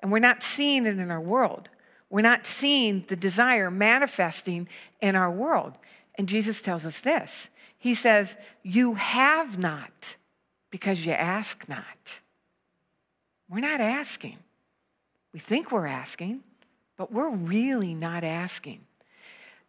and 0.00 0.12
we're 0.12 0.18
not 0.18 0.42
seeing 0.42 0.86
it 0.86 0.98
in 0.98 1.10
our 1.10 1.20
world. 1.20 1.68
We're 2.10 2.20
not 2.20 2.46
seeing 2.46 3.04
the 3.08 3.16
desire 3.16 3.70
manifesting 3.70 4.68
in 5.00 5.16
our 5.16 5.30
world. 5.30 5.72
And 6.16 6.28
Jesus 6.28 6.60
tells 6.60 6.84
us 6.84 7.00
this 7.00 7.48
He 7.78 7.94
says, 7.94 8.28
You 8.62 8.94
have 8.94 9.58
not 9.58 10.16
because 10.70 11.04
you 11.04 11.12
ask 11.12 11.68
not. 11.68 11.84
We're 13.48 13.60
not 13.60 13.80
asking. 13.80 14.38
We 15.32 15.40
think 15.40 15.72
we're 15.72 15.86
asking, 15.86 16.42
but 16.96 17.12
we're 17.12 17.30
really 17.30 17.94
not 17.94 18.24
asking. 18.24 18.80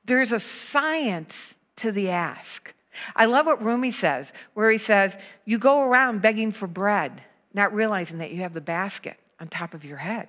There's 0.06 0.32
a 0.32 0.40
science 0.40 1.56
to 1.78 1.92
the 1.92 2.10
ask. 2.10 2.74
I 3.16 3.26
love 3.26 3.46
what 3.46 3.64
Rumi 3.64 3.92
says, 3.92 4.32
where 4.54 4.72
he 4.72 4.78
says, 4.78 5.16
You 5.46 5.58
go 5.58 5.82
around 5.82 6.22
begging 6.22 6.52
for 6.52 6.68
bread, 6.68 7.22
not 7.54 7.74
realizing 7.74 8.20
that 8.20 8.32
you 8.32 8.42
have 8.42 8.54
the 8.54 8.62
basket 8.62 9.18
on 9.40 9.48
top 9.48 9.74
of 9.74 9.84
your 9.84 9.98
head. 9.98 10.28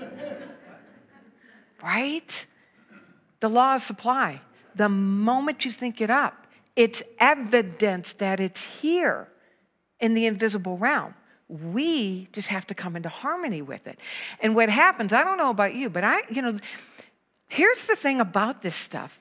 right? 1.82 2.46
The 3.40 3.48
law 3.48 3.76
of 3.76 3.82
supply. 3.82 4.40
The 4.74 4.88
moment 4.88 5.64
you 5.64 5.70
think 5.70 6.00
it 6.00 6.10
up, 6.10 6.46
it's 6.74 7.02
evidence 7.18 8.14
that 8.14 8.40
it's 8.40 8.62
here 8.62 9.28
in 10.00 10.14
the 10.14 10.26
invisible 10.26 10.76
realm. 10.76 11.14
We 11.48 12.28
just 12.32 12.48
have 12.48 12.66
to 12.68 12.74
come 12.74 12.96
into 12.96 13.08
harmony 13.08 13.62
with 13.62 13.86
it. 13.86 13.98
And 14.40 14.56
what 14.56 14.68
happens, 14.68 15.12
I 15.12 15.22
don't 15.22 15.36
know 15.36 15.50
about 15.50 15.74
you, 15.74 15.88
but 15.88 16.02
I, 16.02 16.22
you 16.30 16.42
know, 16.42 16.58
here's 17.48 17.84
the 17.84 17.94
thing 17.94 18.20
about 18.20 18.62
this 18.62 18.74
stuff 18.74 19.20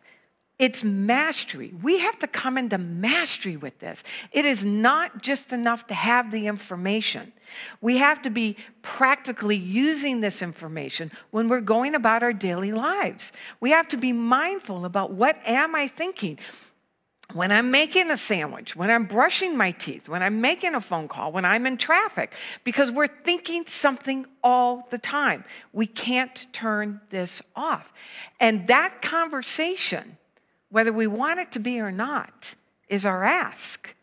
it's 0.63 0.81
mastery. 0.81 1.73
We 1.81 1.99
have 1.99 2.17
to 2.19 2.27
come 2.27 2.57
into 2.57 2.77
mastery 2.77 3.57
with 3.57 3.79
this. 3.79 4.01
It 4.31 4.45
is 4.45 4.63
not 4.63 5.21
just 5.21 5.51
enough 5.51 5.87
to 5.87 5.93
have 5.93 6.31
the 6.31 6.47
information. 6.47 7.33
We 7.81 7.97
have 7.97 8.21
to 8.21 8.29
be 8.29 8.55
practically 8.81 9.57
using 9.57 10.21
this 10.21 10.41
information 10.41 11.11
when 11.31 11.49
we're 11.49 11.59
going 11.59 11.95
about 11.95 12.23
our 12.23 12.31
daily 12.31 12.71
lives. 12.71 13.33
We 13.59 13.71
have 13.71 13.89
to 13.89 13.97
be 13.97 14.13
mindful 14.13 14.85
about 14.85 15.11
what 15.11 15.37
am 15.43 15.75
I 15.75 15.89
thinking? 15.89 16.39
When 17.33 17.51
I'm 17.51 17.69
making 17.69 18.09
a 18.09 18.15
sandwich, 18.15 18.73
when 18.73 18.89
I'm 18.89 19.03
brushing 19.03 19.57
my 19.57 19.71
teeth, 19.71 20.07
when 20.07 20.23
I'm 20.23 20.39
making 20.39 20.75
a 20.75 20.81
phone 20.81 21.09
call, 21.09 21.33
when 21.33 21.43
I'm 21.43 21.65
in 21.65 21.75
traffic, 21.75 22.31
because 22.63 22.89
we're 22.89 23.07
thinking 23.07 23.65
something 23.67 24.25
all 24.41 24.87
the 24.91 24.97
time. 24.97 25.43
We 25.73 25.87
can't 25.87 26.47
turn 26.53 27.01
this 27.09 27.41
off. 27.53 27.91
And 28.39 28.65
that 28.67 29.01
conversation 29.01 30.17
whether 30.73 30.91
we 30.91 31.05
want 31.05 31.39
it 31.39 31.51
to 31.51 31.59
be 31.59 31.79
or 31.79 31.91
not, 31.91 32.55
is 32.89 33.05
our 33.05 33.23
ask. 33.23 33.93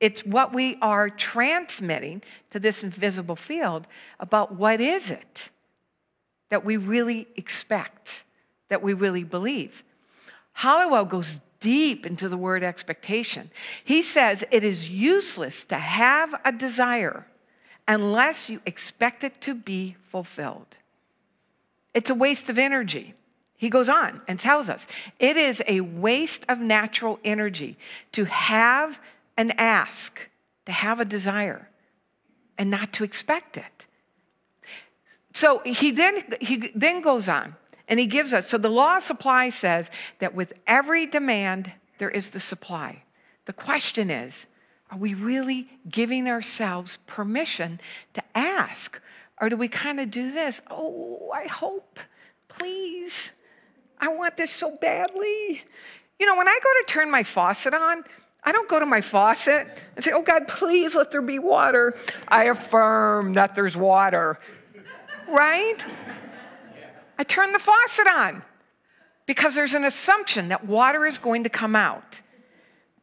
It's 0.00 0.26
what 0.26 0.52
we 0.52 0.76
are 0.82 1.08
transmitting 1.08 2.22
to 2.50 2.58
this 2.58 2.82
invisible 2.82 3.36
field 3.36 3.86
about 4.18 4.56
what 4.56 4.80
is 4.80 5.12
it 5.12 5.48
that 6.48 6.64
we 6.64 6.76
really 6.76 7.28
expect, 7.36 8.24
that 8.68 8.82
we 8.82 8.94
really 8.94 9.22
believe. 9.22 9.84
Holliwell 10.58 11.08
goes 11.08 11.38
deep 11.60 12.04
into 12.04 12.28
the 12.28 12.36
word 12.36 12.64
expectation. 12.64 13.48
He 13.84 14.02
says 14.02 14.42
it 14.50 14.64
is 14.64 14.88
useless 14.88 15.62
to 15.66 15.76
have 15.76 16.34
a 16.44 16.50
desire 16.50 17.28
unless 17.86 18.50
you 18.50 18.60
expect 18.66 19.22
it 19.22 19.40
to 19.42 19.54
be 19.54 19.94
fulfilled. 20.10 20.74
It's 21.94 22.10
a 22.10 22.14
waste 22.14 22.50
of 22.50 22.58
energy. 22.58 23.14
He 23.60 23.68
goes 23.68 23.90
on 23.90 24.22
and 24.26 24.40
tells 24.40 24.70
us 24.70 24.86
it 25.18 25.36
is 25.36 25.60
a 25.68 25.82
waste 25.82 26.46
of 26.48 26.60
natural 26.60 27.20
energy 27.22 27.76
to 28.12 28.24
have 28.24 28.98
an 29.36 29.50
ask, 29.58 30.18
to 30.64 30.72
have 30.72 30.98
a 30.98 31.04
desire, 31.04 31.68
and 32.56 32.70
not 32.70 32.94
to 32.94 33.04
expect 33.04 33.58
it. 33.58 33.84
So 35.34 35.58
he 35.58 35.90
then, 35.90 36.24
he 36.40 36.72
then 36.74 37.02
goes 37.02 37.28
on 37.28 37.54
and 37.86 38.00
he 38.00 38.06
gives 38.06 38.32
us 38.32 38.48
so 38.48 38.56
the 38.56 38.70
law 38.70 38.96
of 38.96 39.04
supply 39.04 39.50
says 39.50 39.90
that 40.20 40.34
with 40.34 40.54
every 40.66 41.04
demand, 41.04 41.70
there 41.98 42.10
is 42.10 42.30
the 42.30 42.40
supply. 42.40 43.02
The 43.44 43.52
question 43.52 44.08
is, 44.08 44.46
are 44.90 44.96
we 44.96 45.12
really 45.12 45.68
giving 45.86 46.28
ourselves 46.28 46.96
permission 47.06 47.78
to 48.14 48.22
ask? 48.34 48.98
Or 49.38 49.50
do 49.50 49.58
we 49.58 49.68
kind 49.68 50.00
of 50.00 50.10
do 50.10 50.32
this? 50.32 50.62
Oh, 50.70 51.30
I 51.34 51.46
hope, 51.46 52.00
please. 52.48 53.32
I 54.00 54.08
want 54.08 54.36
this 54.36 54.50
so 54.50 54.76
badly. 54.76 55.62
You 56.18 56.26
know, 56.26 56.36
when 56.36 56.48
I 56.48 56.58
go 56.62 56.70
to 56.80 56.84
turn 56.86 57.10
my 57.10 57.22
faucet 57.22 57.74
on, 57.74 58.04
I 58.42 58.52
don't 58.52 58.68
go 58.68 58.80
to 58.80 58.86
my 58.86 59.00
faucet 59.00 59.68
and 59.96 60.04
say, 60.04 60.12
Oh 60.12 60.22
God, 60.22 60.48
please 60.48 60.94
let 60.94 61.10
there 61.10 61.22
be 61.22 61.38
water. 61.38 61.94
I 62.28 62.44
affirm 62.44 63.34
that 63.34 63.54
there's 63.54 63.76
water. 63.76 64.38
Right? 65.28 65.84
I 67.18 67.22
turn 67.22 67.52
the 67.52 67.58
faucet 67.58 68.06
on 68.06 68.42
because 69.26 69.54
there's 69.54 69.74
an 69.74 69.84
assumption 69.84 70.48
that 70.48 70.64
water 70.64 71.04
is 71.06 71.18
going 71.18 71.44
to 71.44 71.50
come 71.50 71.76
out. 71.76 72.22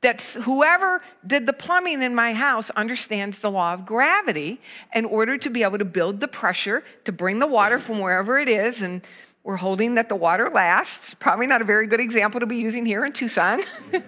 That 0.02 0.22
whoever 0.22 1.02
did 1.26 1.46
the 1.46 1.54
plumbing 1.54 2.02
in 2.02 2.14
my 2.14 2.34
house 2.34 2.70
understands 2.72 3.40
the 3.40 3.50
law 3.50 3.74
of 3.74 3.86
gravity 3.86 4.60
in 4.94 5.06
order 5.06 5.38
to 5.38 5.50
be 5.50 5.64
able 5.64 5.78
to 5.78 5.86
build 5.86 6.20
the 6.20 6.28
pressure 6.28 6.84
to 7.06 7.12
bring 7.12 7.40
the 7.40 7.48
water 7.48 7.80
from 7.80 8.00
wherever 8.00 8.38
it 8.38 8.50
is 8.50 8.82
and 8.82 9.02
we're 9.44 9.56
holding 9.56 9.96
that 9.96 10.10
the 10.10 10.16
water 10.16 10.50
lasts. 10.50 11.14
Probably 11.14 11.48
not 11.48 11.62
a 11.62 11.66
very 11.66 11.88
good 11.88 12.00
example 12.00 12.40
to 12.40 12.46
be 12.46 12.58
using 12.58 12.86
here 12.86 13.06
in 13.06 13.14
Tucson. 13.14 13.62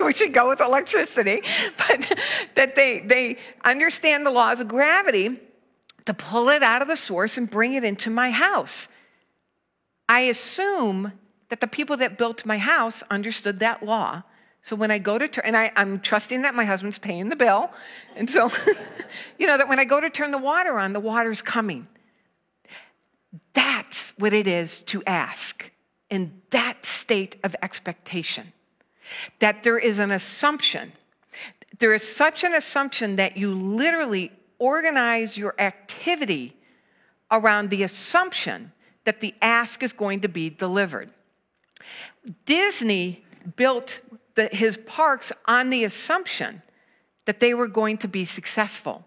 We 0.00 0.12
should 0.12 0.32
go 0.32 0.48
with 0.48 0.60
electricity. 0.60 1.42
But 1.76 2.18
that 2.54 2.74
they, 2.76 3.00
they 3.00 3.38
understand 3.64 4.26
the 4.26 4.30
laws 4.30 4.60
of 4.60 4.68
gravity 4.68 5.40
to 6.04 6.14
pull 6.14 6.48
it 6.48 6.62
out 6.62 6.82
of 6.82 6.88
the 6.88 6.96
source 6.96 7.38
and 7.38 7.48
bring 7.48 7.74
it 7.74 7.84
into 7.84 8.10
my 8.10 8.30
house. 8.30 8.88
I 10.08 10.20
assume 10.20 11.12
that 11.48 11.60
the 11.60 11.66
people 11.66 11.96
that 11.98 12.18
built 12.18 12.44
my 12.44 12.58
house 12.58 13.02
understood 13.10 13.60
that 13.60 13.82
law. 13.82 14.22
So 14.64 14.76
when 14.76 14.90
I 14.90 14.98
go 14.98 15.18
to 15.18 15.26
turn, 15.28 15.44
and 15.46 15.56
I, 15.56 15.72
I'm 15.76 16.00
trusting 16.00 16.42
that 16.42 16.54
my 16.54 16.64
husband's 16.64 16.98
paying 16.98 17.28
the 17.28 17.36
bill. 17.36 17.70
And 18.16 18.30
so, 18.30 18.50
you 19.38 19.46
know, 19.46 19.56
that 19.56 19.68
when 19.68 19.78
I 19.78 19.84
go 19.84 20.00
to 20.00 20.10
turn 20.10 20.30
the 20.30 20.38
water 20.38 20.78
on, 20.78 20.92
the 20.92 21.00
water's 21.00 21.42
coming. 21.42 21.86
That's 23.54 24.10
what 24.18 24.32
it 24.32 24.46
is 24.46 24.80
to 24.80 25.02
ask 25.04 25.70
in 26.10 26.40
that 26.50 26.84
state 26.84 27.36
of 27.44 27.54
expectation. 27.62 28.52
That 29.40 29.62
there 29.62 29.78
is 29.78 29.98
an 29.98 30.10
assumption. 30.10 30.92
There 31.78 31.94
is 31.94 32.06
such 32.06 32.44
an 32.44 32.54
assumption 32.54 33.16
that 33.16 33.36
you 33.36 33.54
literally 33.54 34.32
organize 34.58 35.36
your 35.36 35.54
activity 35.58 36.56
around 37.30 37.70
the 37.70 37.82
assumption 37.82 38.72
that 39.04 39.20
the 39.20 39.34
ask 39.42 39.82
is 39.82 39.92
going 39.92 40.20
to 40.20 40.28
be 40.28 40.50
delivered. 40.50 41.10
Disney 42.46 43.24
built 43.56 44.00
the, 44.34 44.46
his 44.48 44.76
parks 44.86 45.32
on 45.46 45.70
the 45.70 45.84
assumption 45.84 46.62
that 47.24 47.40
they 47.40 47.54
were 47.54 47.68
going 47.68 47.98
to 47.98 48.08
be 48.08 48.24
successful. 48.24 49.04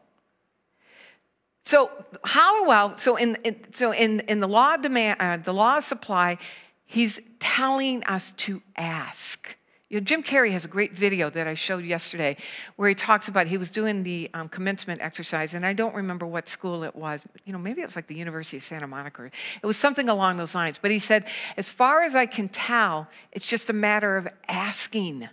So 1.65 1.91
Holliwell, 2.23 2.99
so 2.99 3.15
in, 3.15 3.35
in, 3.43 3.55
so 3.73 3.91
in, 3.91 4.19
in 4.21 4.39
the 4.39 4.47
law 4.47 4.75
of 4.75 4.83
demand, 4.83 5.19
uh, 5.19 5.37
the 5.37 5.53
law 5.53 5.77
of 5.77 5.83
supply, 5.83 6.37
he's 6.85 7.19
telling 7.39 8.03
us 8.03 8.31
to 8.37 8.61
ask. 8.77 9.55
You 9.89 9.99
know, 9.99 10.03
Jim 10.03 10.23
Carrey 10.23 10.51
has 10.51 10.65
a 10.65 10.67
great 10.67 10.93
video 10.93 11.29
that 11.29 11.47
I 11.47 11.53
showed 11.53 11.83
yesterday 11.83 12.37
where 12.75 12.89
he 12.89 12.95
talks 12.95 13.27
about 13.27 13.47
he 13.47 13.57
was 13.57 13.69
doing 13.69 14.03
the 14.03 14.29
um, 14.33 14.49
commencement 14.49 15.01
exercise, 15.01 15.53
and 15.53 15.65
I 15.65 15.73
don't 15.73 15.95
remember 15.95 16.25
what 16.25 16.49
school 16.49 16.83
it 16.83 16.95
was. 16.95 17.21
You 17.45 17.53
know, 17.53 17.59
maybe 17.59 17.81
it 17.81 17.85
was 17.85 17.95
like 17.95 18.07
the 18.07 18.15
University 18.15 18.57
of 18.57 18.63
Santa 18.63 18.87
Monica. 18.87 19.25
It 19.25 19.65
was 19.65 19.77
something 19.77 20.09
along 20.09 20.37
those 20.37 20.55
lines. 20.55 20.77
But 20.81 20.91
he 20.91 20.99
said, 20.99 21.25
as 21.55 21.69
far 21.69 22.03
as 22.03 22.15
I 22.15 22.25
can 22.25 22.49
tell, 22.49 23.07
it's 23.31 23.47
just 23.47 23.69
a 23.69 23.73
matter 23.73 24.17
of 24.17 24.27
asking. 24.47 25.29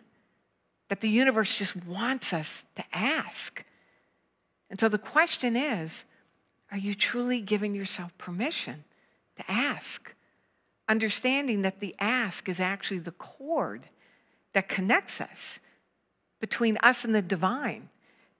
That 0.88 1.00
the 1.00 1.08
universe 1.08 1.56
just 1.56 1.74
wants 1.86 2.34
us 2.34 2.66
to 2.76 2.84
ask. 2.92 3.64
And 4.68 4.78
so 4.78 4.90
the 4.90 4.98
question 4.98 5.56
is 5.56 6.04
are 6.72 6.78
you 6.78 6.94
truly 6.94 7.42
giving 7.42 7.74
yourself 7.74 8.16
permission 8.16 8.84
to 9.36 9.44
ask? 9.46 10.14
Understanding 10.88 11.62
that 11.62 11.80
the 11.80 11.94
ask 12.00 12.48
is 12.48 12.58
actually 12.58 13.00
the 13.00 13.12
cord 13.12 13.88
that 14.54 14.68
connects 14.68 15.20
us 15.20 15.60
between 16.40 16.78
us 16.78 17.04
and 17.04 17.14
the 17.14 17.22
divine. 17.22 17.90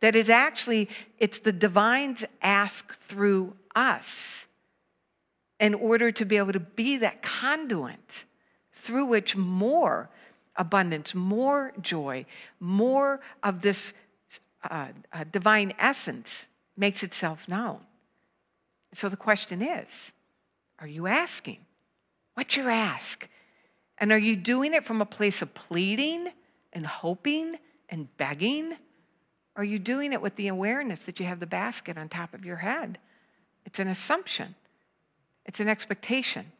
That 0.00 0.16
is 0.16 0.30
actually, 0.30 0.88
it's 1.18 1.38
the 1.40 1.52
divine's 1.52 2.24
ask 2.40 2.98
through 3.02 3.54
us 3.76 4.46
in 5.60 5.74
order 5.74 6.10
to 6.10 6.24
be 6.24 6.38
able 6.38 6.54
to 6.54 6.60
be 6.60 6.96
that 6.96 7.22
conduit 7.22 8.24
through 8.72 9.04
which 9.04 9.36
more 9.36 10.08
abundance, 10.56 11.14
more 11.14 11.72
joy, 11.80 12.24
more 12.58 13.20
of 13.42 13.60
this 13.60 13.92
uh, 14.68 14.88
uh, 15.12 15.24
divine 15.30 15.74
essence 15.78 16.46
makes 16.76 17.02
itself 17.02 17.46
known. 17.46 17.80
So 18.94 19.08
the 19.08 19.16
question 19.16 19.62
is 19.62 20.12
are 20.78 20.86
you 20.86 21.06
asking? 21.06 21.58
What's 22.34 22.56
your 22.56 22.70
ask? 22.70 23.28
And 23.98 24.10
are 24.10 24.18
you 24.18 24.36
doing 24.36 24.74
it 24.74 24.84
from 24.84 25.00
a 25.00 25.06
place 25.06 25.42
of 25.42 25.54
pleading 25.54 26.28
and 26.72 26.86
hoping 26.86 27.56
and 27.88 28.08
begging? 28.16 28.74
Are 29.54 29.64
you 29.64 29.78
doing 29.78 30.12
it 30.12 30.22
with 30.22 30.34
the 30.36 30.48
awareness 30.48 31.04
that 31.04 31.20
you 31.20 31.26
have 31.26 31.40
the 31.40 31.46
basket 31.46 31.98
on 31.98 32.08
top 32.08 32.34
of 32.34 32.44
your 32.44 32.56
head? 32.56 32.98
It's 33.64 33.78
an 33.78 33.88
assumption, 33.88 34.54
it's 35.46 35.60
an 35.60 35.68
expectation 35.68 36.50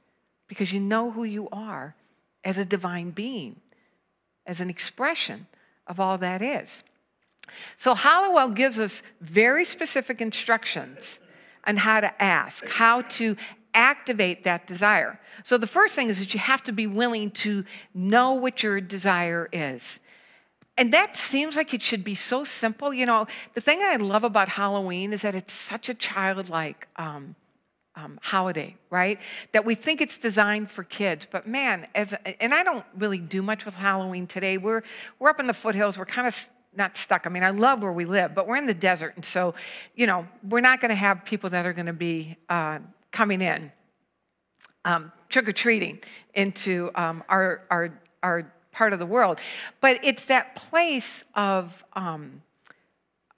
because 0.46 0.72
you 0.72 0.80
know 0.80 1.10
who 1.10 1.24
you 1.24 1.48
are 1.50 1.96
as 2.44 2.58
a 2.58 2.64
divine 2.64 3.10
being, 3.10 3.60
as 4.46 4.60
an 4.60 4.68
expression 4.68 5.46
of 5.86 5.98
all 5.98 6.18
that 6.18 6.42
is. 6.42 6.84
So, 7.76 7.94
Holliwell 7.94 8.54
gives 8.54 8.78
us 8.78 9.02
very 9.20 9.64
specific 9.64 10.20
instructions 10.20 11.18
on 11.66 11.76
how 11.76 12.00
to 12.00 12.22
ask, 12.22 12.66
how 12.66 13.02
to 13.02 13.36
activate 13.74 14.44
that 14.44 14.66
desire. 14.66 15.18
So 15.44 15.58
the 15.58 15.66
first 15.66 15.94
thing 15.94 16.08
is 16.08 16.18
that 16.18 16.34
you 16.34 16.40
have 16.40 16.62
to 16.64 16.72
be 16.72 16.86
willing 16.86 17.30
to 17.30 17.64
know 17.94 18.34
what 18.34 18.62
your 18.62 18.80
desire 18.80 19.48
is. 19.52 19.98
And 20.78 20.92
that 20.94 21.16
seems 21.16 21.56
like 21.56 21.74
it 21.74 21.82
should 21.82 22.04
be 22.04 22.14
so 22.14 22.44
simple. 22.44 22.94
You 22.94 23.06
know, 23.06 23.26
the 23.54 23.60
thing 23.60 23.80
I 23.82 23.96
love 23.96 24.24
about 24.24 24.48
Halloween 24.48 25.12
is 25.12 25.22
that 25.22 25.34
it's 25.34 25.52
such 25.52 25.88
a 25.88 25.94
childlike 25.94 26.88
um, 26.96 27.34
um, 27.94 28.18
holiday, 28.22 28.74
right? 28.90 29.18
That 29.52 29.64
we 29.64 29.74
think 29.74 30.00
it's 30.00 30.16
designed 30.16 30.70
for 30.70 30.82
kids. 30.82 31.26
But 31.30 31.46
man, 31.46 31.86
as 31.94 32.14
and 32.40 32.54
I 32.54 32.62
don't 32.62 32.84
really 32.96 33.18
do 33.18 33.42
much 33.42 33.66
with 33.66 33.74
Halloween 33.74 34.26
today. 34.26 34.56
We're 34.56 34.82
we're 35.18 35.28
up 35.28 35.40
in 35.40 35.46
the 35.46 35.54
foothills. 35.54 35.98
We're 35.98 36.06
kind 36.06 36.26
of 36.26 36.48
not 36.74 36.96
stuck. 36.96 37.26
I 37.26 37.30
mean, 37.30 37.42
I 37.42 37.50
love 37.50 37.82
where 37.82 37.92
we 37.92 38.04
live, 38.04 38.34
but 38.34 38.46
we're 38.46 38.56
in 38.56 38.66
the 38.66 38.74
desert, 38.74 39.14
and 39.16 39.24
so 39.24 39.54
you 39.94 40.06
know, 40.06 40.26
we're 40.48 40.60
not 40.60 40.80
going 40.80 40.90
to 40.90 40.94
have 40.94 41.24
people 41.24 41.50
that 41.50 41.66
are 41.66 41.72
going 41.72 41.86
to 41.86 41.92
be 41.92 42.36
uh, 42.48 42.78
coming 43.12 43.40
in, 43.42 43.70
um, 44.84 45.12
trick 45.28 45.48
or 45.48 45.52
treating 45.52 46.00
into 46.34 46.90
um, 46.94 47.22
our, 47.28 47.62
our, 47.70 48.00
our 48.22 48.52
part 48.72 48.92
of 48.92 48.98
the 48.98 49.06
world. 49.06 49.38
But 49.80 50.00
it's 50.02 50.24
that 50.24 50.56
place 50.56 51.24
of, 51.34 51.84
um, 51.92 52.42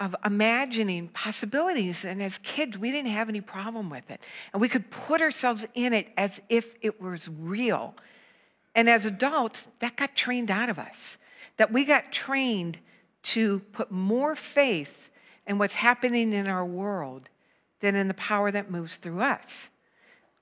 of 0.01 0.15
imagining 0.25 1.09
possibilities. 1.09 2.05
And 2.05 2.23
as 2.23 2.39
kids, 2.39 2.79
we 2.79 2.91
didn't 2.91 3.11
have 3.11 3.29
any 3.29 3.41
problem 3.41 3.91
with 3.91 4.09
it. 4.11 4.21
And 4.53 4.63
we 4.63 4.69
could 4.69 4.91
put 4.91 5.21
ourselves 5.21 5.67
in 5.75 5.93
it 5.93 6.09
as 6.17 6.41
if 6.49 6.75
it 6.81 7.01
was 7.01 7.29
real. 7.41 7.95
And 8.75 8.89
as 8.89 9.07
adults, 9.07 9.67
that 9.81 9.97
got 9.97 10.17
trained 10.17 10.51
out 10.51 10.69
of 10.69 10.79
us. 10.79 11.19
That 11.57 11.73
we 11.73 11.85
got 11.85 12.11
trained 12.11 12.79
to 13.25 13.61
put 13.73 13.91
more 13.91 14.37
faith 14.37 15.11
in 15.47 15.59
what's 15.59 15.75
happening 15.75 16.33
in 16.33 16.47
our 16.47 16.65
world 16.65 17.29
than 17.81 17.95
in 17.95 18.09
the 18.09 18.15
power 18.15 18.51
that 18.51 18.71
moves 18.71 18.97
through 18.97 19.21
us. 19.21 19.69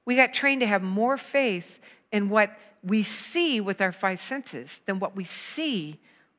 We 0.05 0.17
got 0.17 0.35
trained 0.35 0.61
to 0.61 0.67
have 0.67 0.83
more 0.83 1.17
faith 1.17 1.79
in 2.11 2.29
what 2.29 2.57
we 2.83 3.03
see 3.03 3.61
with 3.61 3.81
our 3.81 3.93
five 3.93 4.21
senses 4.21 4.81
than 4.87 4.99
what 4.99 5.17
we 5.17 5.25
see 5.25 5.99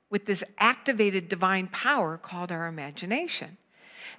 with 0.09 0.25
this 0.25 0.43
activated 0.57 1.29
divine 1.29 1.67
power 1.67 2.17
called 2.17 2.51
our 2.51 2.67
imagination. 2.67 3.57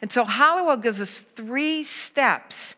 And 0.02 0.10
so 0.10 0.24
Holliwell 0.24 0.82
gives 0.82 1.00
us 1.00 1.20
three 1.20 1.84
steps 1.84 2.74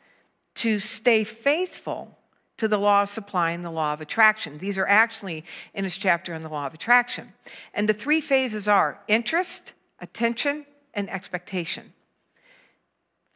to 0.57 0.79
stay 0.79 1.25
faithful 1.25 2.17
to 2.59 2.69
the 2.69 2.79
law 2.79 3.03
of 3.03 3.09
supply 3.09 3.51
and 3.51 3.65
the 3.65 3.71
law 3.71 3.93
of 3.93 4.01
attraction. 4.01 4.59
These 4.59 4.79
are 4.79 4.87
actually 4.87 5.45
in 5.75 5.85
his 5.85 5.97
chapter 5.97 6.35
on 6.35 6.43
the 6.43 6.49
law 6.49 6.67
of 6.67 6.75
attraction. 6.75 7.33
And 7.75 7.89
the 7.89 7.95
three 7.95 8.21
phases 8.21 8.67
are 8.67 9.01
interest, 9.09 9.75
attention, 10.01 10.65
and 10.95 11.11
expectation. 11.11 11.93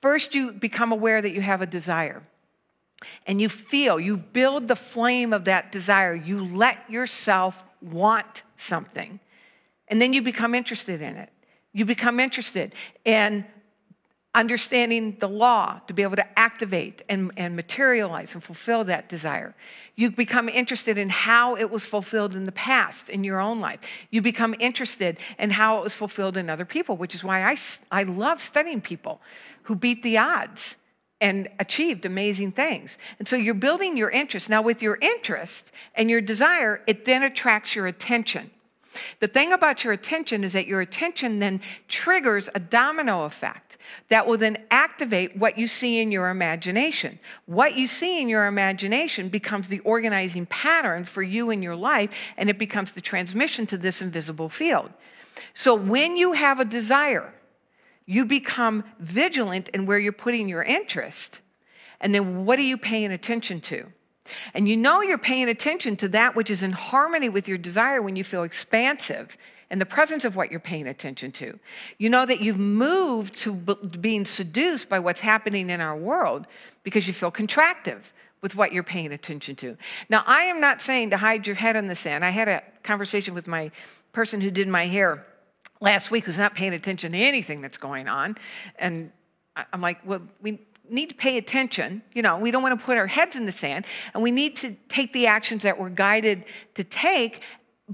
First, 0.01 0.35
you 0.35 0.53
become 0.53 0.93
aware 0.93 1.21
that 1.21 1.33
you 1.33 1.43
have 1.43 1.61
a 1.61 1.67
desire. 1.67 2.23
And 3.27 3.41
you 3.41 3.49
feel, 3.49 4.01
you 4.01 4.17
build 4.17 4.69
the 4.69 4.77
flame 4.77 5.33
of 5.33 5.45
that 5.45 5.73
desire. 5.73 6.15
You 6.15 6.45
let 6.45 6.91
yourself 6.91 7.63
want 7.81 8.43
something. 8.57 9.21
And 9.89 10.01
then 10.01 10.13
you 10.13 10.23
become 10.23 10.55
interested 10.55 11.03
in 11.03 11.17
it. 11.17 11.31
You 11.73 11.85
become 11.85 12.21
interested 12.21 12.75
in 13.05 13.45
understanding 14.35 15.17
the 15.19 15.29
law 15.29 15.81
to 15.89 15.95
be 15.95 16.03
able 16.03 16.17
to 16.17 16.39
activate 16.39 17.03
and, 17.09 17.33
and 17.37 17.57
materialize 17.57 18.35
and 18.35 18.45
fulfill 18.45 18.85
that 18.85 19.09
desire. 19.09 19.55
You 19.97 20.13
become 20.13 20.49
interested 20.49 20.99
in 20.99 21.09
how 21.09 21.57
it 21.57 21.69
was 21.71 21.85
fulfilled 21.85 22.37
in 22.37 22.45
the 22.45 22.53
past 22.53 23.09
in 23.09 23.25
your 23.25 23.41
own 23.41 23.61
life. 23.61 23.81
You 24.11 24.23
become 24.23 24.55
interested 24.61 25.19
in 25.39 25.51
how 25.51 25.79
it 25.79 25.85
was 25.85 25.95
fulfilled 25.95 26.37
in 26.37 26.49
other 26.49 26.65
people, 26.65 26.97
which 26.97 27.15
is 27.15 27.25
why 27.25 27.43
I, 27.43 27.57
I 27.91 28.05
love 28.05 28.41
studying 28.41 28.81
people 28.81 29.21
who 29.65 29.75
beat 29.75 30.03
the 30.03 30.19
odds 30.19 30.77
and 31.21 31.49
achieved 31.59 32.07
amazing 32.07 32.53
things. 32.53 32.99
And 33.19 33.27
so 33.27 33.37
you're 33.37 33.53
building 33.55 33.97
your 33.97 34.11
interest. 34.11 34.49
Now, 34.49 34.63
with 34.63 34.81
your 34.81 34.97
interest 35.03 35.73
and 35.95 36.09
your 36.09 36.21
desire, 36.21 36.83
it 36.87 37.05
then 37.05 37.23
attracts 37.25 37.75
your 37.75 37.87
attention. 37.87 38.51
The 39.21 39.29
thing 39.29 39.53
about 39.53 39.85
your 39.85 39.93
attention 39.93 40.43
is 40.43 40.53
that 40.55 40.67
your 40.67 40.81
attention 40.81 41.39
then 41.39 41.61
triggers 41.89 42.49
a 42.55 42.61
domino 42.61 43.25
effect 43.25 43.79
that 44.09 44.27
will 44.27 44.39
then 44.39 44.59
activate 44.71 45.37
what 45.37 45.59
you 45.59 45.69
see 45.69 46.01
in 46.01 46.11
your 46.11 46.29
imagination. 46.29 47.19
What 47.47 47.77
you 47.77 47.87
see 47.87 48.21
in 48.21 48.29
your 48.29 48.47
imagination 48.47 49.29
becomes 49.29 49.69
the 49.69 49.81
organizing 49.81 50.47
pattern 50.47 51.05
for 51.05 51.23
you 51.23 51.51
in 51.51 51.63
your 51.63 51.77
life, 51.77 52.11
and 52.37 52.51
it 52.51 52.59
becomes 52.59 52.93
the 52.93 53.01
transmission 53.01 53.67
to 53.69 53.79
this 53.79 54.03
invisible 54.03 54.49
field. 54.49 54.91
So 55.55 55.75
when 55.75 56.17
you 56.17 56.33
have 56.33 56.59
a 56.61 56.65
desire, 56.65 57.33
you 58.07 58.25
become 58.25 58.85
vigilant 58.99 59.69
in 59.69 59.87
where 59.87 59.99
you're 59.99 60.13
putting 60.13 60.49
your 60.49 60.65
interest. 60.65 61.41
And 62.01 62.15
then 62.15 62.45
what 62.45 62.59
are 62.59 62.63
you 62.63 62.77
paying 62.77 63.13
attention 63.13 63.61
to? 63.63 63.87
And 64.55 64.69
you 64.69 64.77
know 64.77 65.03
you're 65.03 65.19
paying 65.19 65.49
attention 65.49 65.97
to 65.97 66.09
that 66.09 66.35
which 66.35 66.51
is 66.51 66.63
in 66.63 66.73
harmony 66.73 67.29
with 67.29 67.49
your 67.49 67.59
desire 67.59 68.03
when 68.03 68.17
you 68.17 68.25
feel 68.25 68.43
expansive 68.43 69.37
in 69.71 69.79
the 69.79 69.87
presence 69.87 70.25
of 70.25 70.35
what 70.35 70.51
you're 70.51 70.61
paying 70.61 70.89
attention 70.89 71.31
to. 71.33 71.59
You 71.99 72.11
know 72.11 72.27
that 72.27 72.41
you've 72.41 72.59
moved 72.59 73.37
to 73.39 73.53
being 73.53 74.25
seduced 74.25 74.89
by 74.89 74.99
what's 74.99 75.21
happening 75.21 75.71
in 75.71 75.81
our 75.81 75.97
world 75.97 76.47
because 76.83 77.07
you 77.07 77.13
feel 77.13 77.31
contractive 77.31 78.01
with 78.43 78.57
what 78.57 78.73
you're 78.73 78.83
paying 78.83 79.13
attention 79.13 79.55
to. 79.57 79.77
Now, 80.09 80.25
I 80.27 80.45
am 80.45 80.61
not 80.61 80.81
saying 80.81 81.11
to 81.11 81.17
hide 81.17 81.47
your 81.47 81.57
head 81.57 81.77
in 81.77 81.89
the 81.89 81.97
sand. 81.97 82.25
I 82.25 82.31
had 82.31 82.49
a 82.49 82.63
conversation 82.83 83.35
with 83.35 83.47
my 83.47 83.71
person 84.13 84.41
who 84.41 84.51
did 84.51 84.67
my 84.67 84.87
hair 84.87 85.27
last 85.81 86.11
week 86.11 86.25
who's 86.25 86.39
not 86.39 86.55
paying 86.55 86.75
attention 86.75 87.13
to 87.13 87.19
anything 87.19 87.61
that's 87.61 87.79
going 87.79 88.09
on. 88.09 88.37
And 88.79 89.13
I'm 89.73 89.81
like, 89.81 90.05
well, 90.07 90.23
we 90.41 90.59
need 90.91 91.09
to 91.11 91.15
pay 91.15 91.39
attention. 91.39 92.03
You 92.13 92.23
know, 92.23 92.37
we 92.39 92.51
don't 92.51 92.63
want 92.63 92.79
to 92.79 92.85
put 92.85 92.99
our 92.99 93.07
heads 93.07 93.37
in 93.37 93.47
the 93.47 93.53
sand, 93.53 93.87
and 94.15 94.23
we 94.23 94.31
need 94.31 94.57
to 94.57 94.77
take 94.89 95.13
the 95.13 95.27
actions 95.27 95.63
that 95.63 95.79
we're 95.79 95.91
guided 95.91 96.45
to 96.75 96.85
take, 96.85 97.43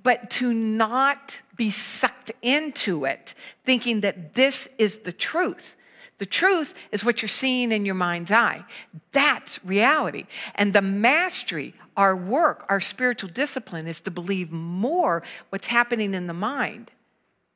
but 0.03 0.31
to 0.31 0.53
not 0.53 1.41
be 1.57 1.71
sucked 1.71 2.33
into 2.43 3.05
it, 3.05 3.35
thinking 3.65 4.01
that 4.01 4.35
this 4.35 4.69
is 4.79 4.99
the 4.99 5.13
truth. 5.13 5.77
The 6.19 6.27
truth 6.27 6.75
is 6.93 7.05
what 7.05 7.21
you're 7.21 7.29
seeing 7.29 7.73
in 7.73 7.85
your 7.85 7.95
mind's 7.95 8.31
eye. 8.31 8.65
That's 9.13 9.63
reality. 9.65 10.27
And 10.55 10.73
the 10.73 10.83
mastery, 10.83 11.75
our 11.97 12.17
work, 12.17 12.65
our 12.69 12.81
spiritual 12.81 13.31
discipline 13.31 13.87
is 13.87 14.01
to 14.01 14.11
believe 14.11 14.51
more 14.51 15.23
what's 15.51 15.67
happening 15.67 16.15
in 16.15 16.27
the 16.27 16.35
mind 16.35 16.91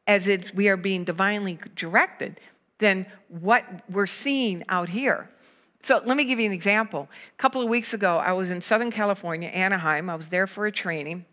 as 0.06 0.26
it, 0.26 0.54
we 0.54 0.68
are 0.68 0.76
being 0.76 1.04
divinely 1.04 1.58
directed 1.74 2.38
than 2.80 3.06
what 3.28 3.64
we're 3.88 4.06
seeing 4.06 4.64
out 4.68 4.88
here. 4.88 5.30
So 5.82 6.02
let 6.04 6.16
me 6.16 6.24
give 6.24 6.38
you 6.38 6.46
an 6.46 6.52
example. 6.52 7.08
A 7.38 7.40
couple 7.40 7.62
of 7.62 7.68
weeks 7.68 7.94
ago, 7.94 8.18
I 8.18 8.32
was 8.32 8.50
in 8.50 8.60
Southern 8.60 8.90
California, 8.90 9.48
Anaheim. 9.48 10.10
I 10.10 10.16
was 10.16 10.28
there 10.28 10.46
for 10.46 10.66
a 10.66 10.72
training. 10.72 11.24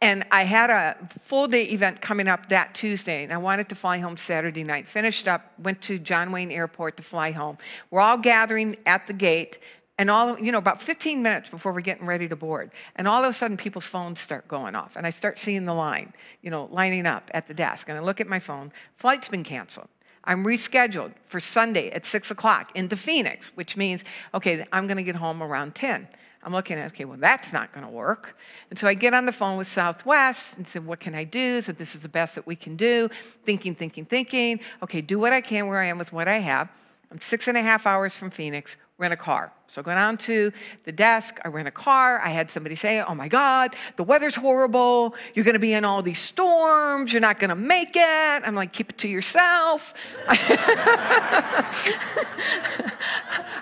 And 0.00 0.24
I 0.30 0.42
had 0.42 0.70
a 0.70 0.96
full 1.22 1.46
day 1.46 1.64
event 1.64 2.00
coming 2.00 2.28
up 2.28 2.48
that 2.48 2.74
Tuesday, 2.74 3.22
and 3.22 3.32
I 3.32 3.36
wanted 3.36 3.68
to 3.68 3.74
fly 3.74 3.98
home 3.98 4.16
Saturday 4.16 4.64
night. 4.64 4.88
Finished 4.88 5.28
up, 5.28 5.52
went 5.58 5.80
to 5.82 5.98
John 5.98 6.32
Wayne 6.32 6.50
Airport 6.50 6.96
to 6.96 7.02
fly 7.02 7.30
home. 7.30 7.58
We're 7.90 8.00
all 8.00 8.18
gathering 8.18 8.76
at 8.84 9.06
the 9.06 9.12
gate, 9.12 9.58
and 9.96 10.10
all, 10.10 10.38
you 10.38 10.50
know, 10.50 10.58
about 10.58 10.82
15 10.82 11.22
minutes 11.22 11.48
before 11.48 11.72
we're 11.72 11.80
getting 11.80 12.04
ready 12.04 12.28
to 12.28 12.36
board. 12.36 12.72
And 12.96 13.06
all 13.06 13.22
of 13.22 13.30
a 13.30 13.32
sudden, 13.32 13.56
people's 13.56 13.86
phones 13.86 14.20
start 14.20 14.48
going 14.48 14.74
off, 14.74 14.96
and 14.96 15.06
I 15.06 15.10
start 15.10 15.38
seeing 15.38 15.64
the 15.64 15.74
line, 15.74 16.12
you 16.42 16.50
know, 16.50 16.68
lining 16.72 17.06
up 17.06 17.30
at 17.32 17.46
the 17.46 17.54
desk. 17.54 17.88
And 17.88 17.96
I 17.96 18.00
look 18.00 18.20
at 18.20 18.26
my 18.26 18.40
phone, 18.40 18.72
flight's 18.96 19.28
been 19.28 19.44
canceled. 19.44 19.88
I'm 20.24 20.44
rescheduled 20.44 21.12
for 21.28 21.38
Sunday 21.40 21.90
at 21.90 22.06
6 22.06 22.30
o'clock 22.30 22.70
into 22.74 22.96
Phoenix, 22.96 23.48
which 23.54 23.76
means, 23.76 24.04
okay, 24.32 24.66
I'm 24.72 24.86
going 24.86 24.96
to 24.96 25.02
get 25.02 25.16
home 25.16 25.42
around 25.42 25.74
10. 25.74 26.08
I'm 26.42 26.52
looking 26.52 26.78
at, 26.78 26.92
okay, 26.92 27.06
well, 27.06 27.16
that's 27.18 27.52
not 27.52 27.72
going 27.72 27.86
to 27.86 27.92
work. 27.92 28.36
And 28.68 28.78
so 28.78 28.86
I 28.86 28.94
get 28.94 29.14
on 29.14 29.24
the 29.24 29.32
phone 29.32 29.56
with 29.56 29.66
Southwest 29.66 30.58
and 30.58 30.68
said, 30.68 30.84
what 30.86 31.00
can 31.00 31.14
I 31.14 31.24
do? 31.24 31.62
So 31.62 31.72
this 31.72 31.94
is 31.94 32.02
the 32.02 32.08
best 32.08 32.34
that 32.34 32.46
we 32.46 32.54
can 32.54 32.76
do. 32.76 33.08
Thinking, 33.44 33.74
thinking, 33.74 34.04
thinking. 34.04 34.60
Okay, 34.82 35.00
do 35.00 35.18
what 35.18 35.32
I 35.32 35.40
can 35.40 35.68
where 35.68 35.80
I 35.80 35.86
am 35.86 35.96
with 35.96 36.12
what 36.12 36.28
I 36.28 36.38
have. 36.38 36.68
I'm 37.10 37.20
six 37.20 37.48
and 37.48 37.56
a 37.56 37.62
half 37.62 37.86
hours 37.86 38.14
from 38.14 38.30
Phoenix 38.30 38.76
rent 38.96 39.12
a 39.12 39.16
car. 39.16 39.52
So 39.66 39.80
I 39.80 39.84
go 39.84 39.92
down 39.92 40.18
to 40.18 40.52
the 40.84 40.92
desk, 40.92 41.40
I 41.44 41.48
rent 41.48 41.66
a 41.66 41.72
car. 41.72 42.20
I 42.20 42.28
had 42.28 42.48
somebody 42.48 42.76
say, 42.76 43.00
Oh 43.00 43.14
my 43.14 43.26
God, 43.26 43.74
the 43.96 44.04
weather's 44.04 44.36
horrible. 44.36 45.16
You're 45.34 45.44
going 45.44 45.54
to 45.54 45.60
be 45.60 45.72
in 45.72 45.84
all 45.84 46.00
these 46.00 46.20
storms. 46.20 47.12
You're 47.12 47.20
not 47.20 47.40
going 47.40 47.48
to 47.48 47.56
make 47.56 47.96
it. 47.96 48.00
I'm 48.00 48.54
like, 48.54 48.72
Keep 48.72 48.90
it 48.90 48.98
to 48.98 49.08
yourself. 49.08 49.94
I 50.28 51.64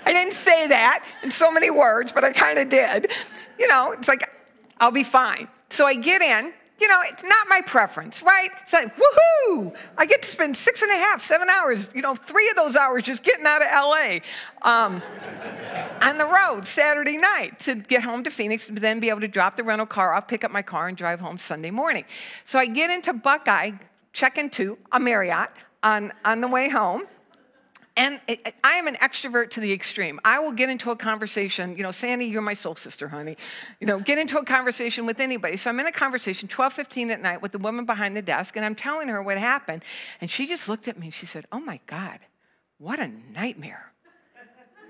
didn't 0.06 0.34
say 0.34 0.66
that 0.66 1.02
in 1.22 1.30
so 1.30 1.50
many 1.50 1.70
words, 1.70 2.12
but 2.12 2.24
I 2.24 2.32
kind 2.32 2.58
of 2.58 2.68
did. 2.68 3.10
You 3.58 3.68
know, 3.68 3.92
it's 3.92 4.08
like, 4.08 4.28
I'll 4.80 4.90
be 4.90 5.04
fine. 5.04 5.48
So 5.70 5.86
I 5.86 5.94
get 5.94 6.20
in, 6.20 6.52
you 6.82 6.88
know, 6.88 7.00
it's 7.04 7.22
not 7.22 7.46
my 7.48 7.60
preference, 7.60 8.24
right? 8.24 8.50
It's 8.64 8.72
like, 8.72 8.92
woohoo! 8.96 9.72
I 9.96 10.04
get 10.04 10.20
to 10.22 10.28
spend 10.28 10.56
six 10.56 10.82
and 10.82 10.90
a 10.90 10.96
half, 10.96 11.22
seven 11.22 11.48
hours, 11.48 11.88
you 11.94 12.02
know, 12.02 12.16
three 12.16 12.50
of 12.50 12.56
those 12.56 12.74
hours 12.74 13.04
just 13.04 13.22
getting 13.22 13.46
out 13.46 13.62
of 13.62 13.68
LA 13.70 14.18
um, 14.68 15.00
on 16.00 16.18
the 16.18 16.26
road 16.26 16.66
Saturday 16.66 17.18
night 17.18 17.60
to 17.60 17.76
get 17.76 18.02
home 18.02 18.24
to 18.24 18.30
Phoenix, 18.30 18.68
and 18.68 18.76
then 18.78 18.98
be 18.98 19.10
able 19.10 19.20
to 19.20 19.28
drop 19.28 19.56
the 19.56 19.62
rental 19.62 19.86
car 19.86 20.12
off, 20.12 20.26
pick 20.26 20.42
up 20.42 20.50
my 20.50 20.60
car, 20.60 20.88
and 20.88 20.96
drive 20.96 21.20
home 21.20 21.38
Sunday 21.38 21.70
morning. 21.70 22.04
So 22.46 22.58
I 22.58 22.66
get 22.66 22.90
into 22.90 23.12
Buckeye, 23.12 23.70
check 24.12 24.36
into 24.36 24.76
a 24.90 24.98
Marriott 24.98 25.50
on, 25.84 26.12
on 26.24 26.40
the 26.40 26.48
way 26.48 26.68
home. 26.68 27.04
And 27.94 28.20
I 28.64 28.72
am 28.72 28.86
an 28.86 28.94
extrovert 28.96 29.50
to 29.50 29.60
the 29.60 29.70
extreme. 29.70 30.18
I 30.24 30.38
will 30.38 30.52
get 30.52 30.70
into 30.70 30.90
a 30.90 30.96
conversation, 30.96 31.76
you 31.76 31.82
know, 31.82 31.90
Sandy, 31.90 32.24
you're 32.24 32.40
my 32.40 32.54
soul 32.54 32.74
sister, 32.74 33.06
honey. 33.06 33.36
You 33.80 33.86
know, 33.86 34.00
get 34.00 34.16
into 34.16 34.38
a 34.38 34.44
conversation 34.44 35.04
with 35.04 35.20
anybody. 35.20 35.58
So 35.58 35.68
I'm 35.68 35.78
in 35.78 35.86
a 35.86 35.92
conversation, 35.92 36.48
12:15 36.48 37.10
at 37.10 37.20
night, 37.20 37.42
with 37.42 37.52
the 37.52 37.58
woman 37.58 37.84
behind 37.84 38.16
the 38.16 38.22
desk, 38.22 38.56
and 38.56 38.64
I'm 38.64 38.74
telling 38.74 39.08
her 39.08 39.22
what 39.22 39.36
happened. 39.36 39.82
And 40.22 40.30
she 40.30 40.46
just 40.46 40.70
looked 40.70 40.88
at 40.88 40.98
me 40.98 41.08
and 41.08 41.14
she 41.14 41.26
said, 41.26 41.44
Oh 41.52 41.60
my 41.60 41.80
God, 41.86 42.18
what 42.78 42.98
a 42.98 43.08
nightmare. 43.32 43.92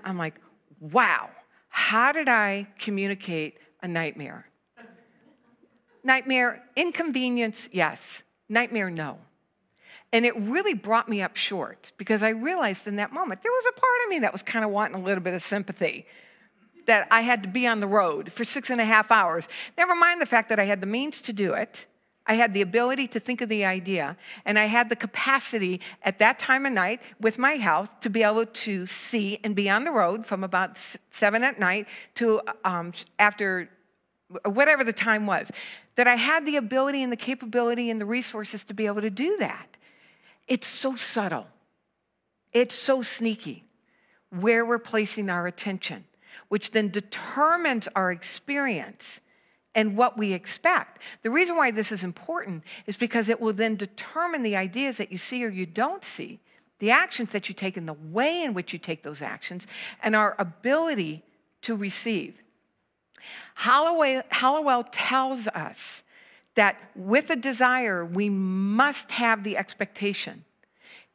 I'm 0.03 0.17
like, 0.17 0.35
wow, 0.79 1.29
how 1.69 2.11
did 2.11 2.27
I 2.27 2.67
communicate 2.79 3.57
a 3.81 3.87
nightmare? 3.87 4.45
Nightmare, 6.03 6.63
inconvenience, 6.75 7.69
yes. 7.71 8.23
Nightmare, 8.49 8.89
no. 8.89 9.17
And 10.13 10.27
it 10.27 10.37
really 10.37 10.75
brought 10.75 11.09
me 11.09 11.23
up 11.23 11.35
short 11.35 11.91
because 11.97 12.21
I 12.21 12.29
realized 12.29 12.85
in 12.85 12.97
that 12.97 13.11
moment 13.11 13.41
there 13.41 13.51
was 13.51 13.65
a 13.75 13.79
part 13.79 14.03
of 14.05 14.09
me 14.11 14.19
that 14.19 14.31
was 14.31 14.43
kind 14.43 14.63
of 14.63 14.69
wanting 14.69 14.95
a 14.95 15.03
little 15.03 15.23
bit 15.23 15.33
of 15.33 15.41
sympathy. 15.41 16.05
That 16.85 17.07
I 17.09 17.21
had 17.21 17.41
to 17.43 17.49
be 17.49 17.65
on 17.65 17.79
the 17.79 17.87
road 17.87 18.31
for 18.31 18.45
six 18.45 18.69
and 18.69 18.79
a 18.79 18.85
half 18.85 19.11
hours. 19.11 19.47
Never 19.75 19.95
mind 19.95 20.21
the 20.21 20.27
fact 20.27 20.49
that 20.49 20.59
I 20.59 20.65
had 20.65 20.81
the 20.81 20.87
means 20.87 21.21
to 21.23 21.33
do 21.33 21.53
it. 21.53 21.87
I 22.27 22.35
had 22.35 22.53
the 22.53 22.61
ability 22.61 23.07
to 23.09 23.19
think 23.19 23.41
of 23.41 23.49
the 23.49 23.65
idea, 23.65 24.15
and 24.45 24.57
I 24.57 24.65
had 24.65 24.87
the 24.87 24.95
capacity 24.95 25.81
at 26.03 26.19
that 26.19 26.39
time 26.39 26.65
of 26.65 26.71
night 26.71 27.01
with 27.19 27.37
my 27.37 27.53
health 27.53 27.89
to 28.01 28.09
be 28.09 28.23
able 28.23 28.45
to 28.45 28.85
see 28.85 29.39
and 29.43 29.55
be 29.55 29.69
on 29.69 29.83
the 29.83 29.91
road 29.91 30.25
from 30.25 30.43
about 30.43 30.79
seven 31.11 31.43
at 31.43 31.59
night 31.59 31.87
to 32.15 32.41
um, 32.63 32.93
after 33.19 33.69
whatever 34.45 34.85
the 34.85 34.93
time 34.93 35.25
was. 35.25 35.51
That 35.95 36.07
I 36.07 36.15
had 36.15 36.45
the 36.45 36.55
ability 36.55 37.03
and 37.03 37.11
the 37.11 37.17
capability 37.17 37.89
and 37.89 37.99
the 37.99 38.05
resources 38.05 38.63
to 38.65 38.73
be 38.73 38.85
able 38.85 39.01
to 39.01 39.09
do 39.09 39.35
that. 39.37 39.67
It's 40.47 40.67
so 40.67 40.95
subtle, 40.95 41.47
it's 42.51 42.75
so 42.75 43.01
sneaky 43.01 43.65
where 44.29 44.65
we're 44.65 44.79
placing 44.79 45.29
our 45.29 45.47
attention, 45.47 46.03
which 46.49 46.71
then 46.71 46.89
determines 46.89 47.87
our 47.95 48.11
experience 48.11 49.19
and 49.75 49.97
what 49.97 50.17
we 50.17 50.33
expect. 50.33 50.99
The 51.23 51.29
reason 51.29 51.55
why 51.55 51.71
this 51.71 51.91
is 51.91 52.03
important 52.03 52.63
is 52.85 52.97
because 52.97 53.29
it 53.29 53.39
will 53.39 53.53
then 53.53 53.75
determine 53.75 54.43
the 54.43 54.55
ideas 54.55 54.97
that 54.97 55.11
you 55.11 55.17
see 55.17 55.43
or 55.43 55.49
you 55.49 55.65
don't 55.65 56.03
see, 56.03 56.39
the 56.79 56.91
actions 56.91 57.31
that 57.31 57.49
you 57.49 57.55
take, 57.55 57.77
and 57.77 57.87
the 57.87 57.93
way 57.93 58.43
in 58.43 58.53
which 58.53 58.73
you 58.73 58.79
take 58.79 59.03
those 59.03 59.21
actions, 59.21 59.65
and 60.03 60.15
our 60.15 60.35
ability 60.37 61.23
to 61.61 61.75
receive. 61.75 62.35
Holliwell, 63.57 64.23
Holliwell 64.29 64.87
tells 64.91 65.47
us 65.47 66.02
that 66.55 66.77
with 66.95 67.29
a 67.29 67.35
desire, 67.35 68.05
we 68.05 68.29
must 68.29 69.11
have 69.11 69.43
the 69.43 69.57
expectation. 69.57 70.45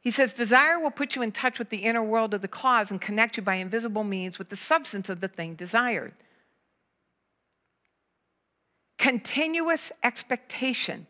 He 0.01 0.11
says, 0.11 0.33
Desire 0.33 0.79
will 0.79 0.91
put 0.91 1.15
you 1.15 1.21
in 1.21 1.31
touch 1.31 1.59
with 1.59 1.69
the 1.69 1.77
inner 1.77 2.03
world 2.03 2.33
of 2.33 2.41
the 2.41 2.47
cause 2.47 2.91
and 2.91 2.99
connect 3.01 3.37
you 3.37 3.43
by 3.43 3.55
invisible 3.55 4.03
means 4.03 4.39
with 4.39 4.49
the 4.49 4.55
substance 4.55 5.09
of 5.09 5.21
the 5.21 5.27
thing 5.27 5.55
desired. 5.55 6.13
Continuous 8.97 9.91
expectation 10.03 11.07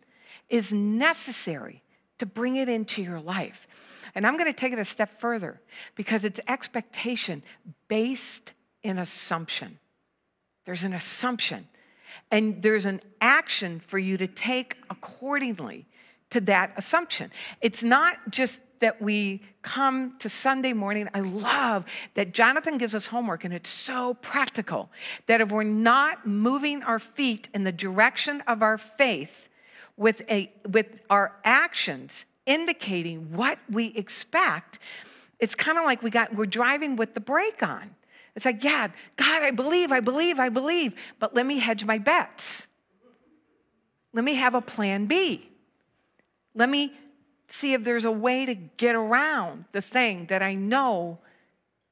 is 0.50 0.72
necessary 0.72 1.82
to 2.20 2.26
bring 2.26 2.56
it 2.56 2.70
into 2.70 3.02
your 3.02 3.20
life. 3.20 3.68
And 4.16 4.26
I'm 4.26 4.38
going 4.38 4.52
to 4.52 4.60
take 4.60 4.74
it 4.74 4.80
a 4.80 4.86
step 4.86 5.20
further 5.20 5.60
because 5.96 6.24
it's 6.24 6.40
expectation 6.48 7.44
based 7.88 8.54
in 8.84 8.98
assumption. 8.98 9.80
There's 10.66 10.84
an 10.84 10.94
assumption 10.94 11.68
and 12.32 12.62
there's 12.62 12.86
an 12.86 13.02
action 13.22 13.82
for 13.88 14.00
you 14.00 14.18
to 14.18 14.28
take 14.28 14.78
accordingly 14.90 15.86
to 16.30 16.42
that 16.42 16.74
assumption. 16.78 17.32
It's 17.62 17.84
not 17.84 18.18
just 18.30 18.60
that 18.80 19.02
we 19.02 19.42
come 19.62 20.16
to 20.20 20.30
Sunday 20.30 20.74
morning. 20.74 21.10
I 21.14 21.20
love 21.20 21.86
that 22.14 22.34
Jonathan 22.34 22.78
gives 22.78 22.96
us 22.96 23.06
homework, 23.06 23.44
and 23.44 23.54
it's 23.54 23.70
so 23.70 24.14
practical 24.16 24.90
that 25.28 25.42
if 25.42 25.52
we're 25.52 25.64
not 25.64 26.26
moving 26.26 26.82
our 26.84 27.00
feet 27.00 27.50
in 27.54 27.64
the 27.64 27.72
direction 27.72 28.42
of 28.48 28.64
our 28.64 28.78
faith 28.78 29.50
with, 29.98 30.22
a, 30.30 30.52
with 30.70 30.88
our 31.10 31.36
actions 31.44 32.26
indicating 32.46 33.34
what 33.34 33.60
we 33.70 33.88
expect, 33.96 34.80
it's 35.40 35.56
kind 35.56 35.78
of 35.78 35.86
like 35.86 36.02
we 36.02 36.10
got, 36.10 36.34
we're 36.34 36.46
driving 36.46 36.96
with 36.96 37.14
the 37.14 37.20
brake 37.20 37.62
on. 37.62 37.96
It's 38.36 38.46
like, 38.46 38.64
yeah, 38.64 38.90
God, 39.16 39.44
I 39.44 39.52
believe, 39.52 39.92
I 39.92 40.00
believe, 40.00 40.40
I 40.40 40.50
believe, 40.50 40.94
but 41.20 41.36
let 41.36 41.46
me 41.46 41.60
hedge 41.60 41.86
my 41.86 41.98
bets. 41.98 42.68
Let 44.14 44.24
me 44.24 44.36
have 44.36 44.56
a 44.56 44.62
plan 44.62 45.06
B. 45.06 45.50
Let 46.56 46.70
me 46.70 46.94
see 47.50 47.74
if 47.74 47.84
there's 47.84 48.06
a 48.06 48.12
way 48.12 48.46
to 48.46 48.56
get 48.56 48.96
around 48.96 49.66
the 49.72 49.82
thing 49.82 50.28
that 50.28 50.42
I 50.42 50.56
know 50.56 51.20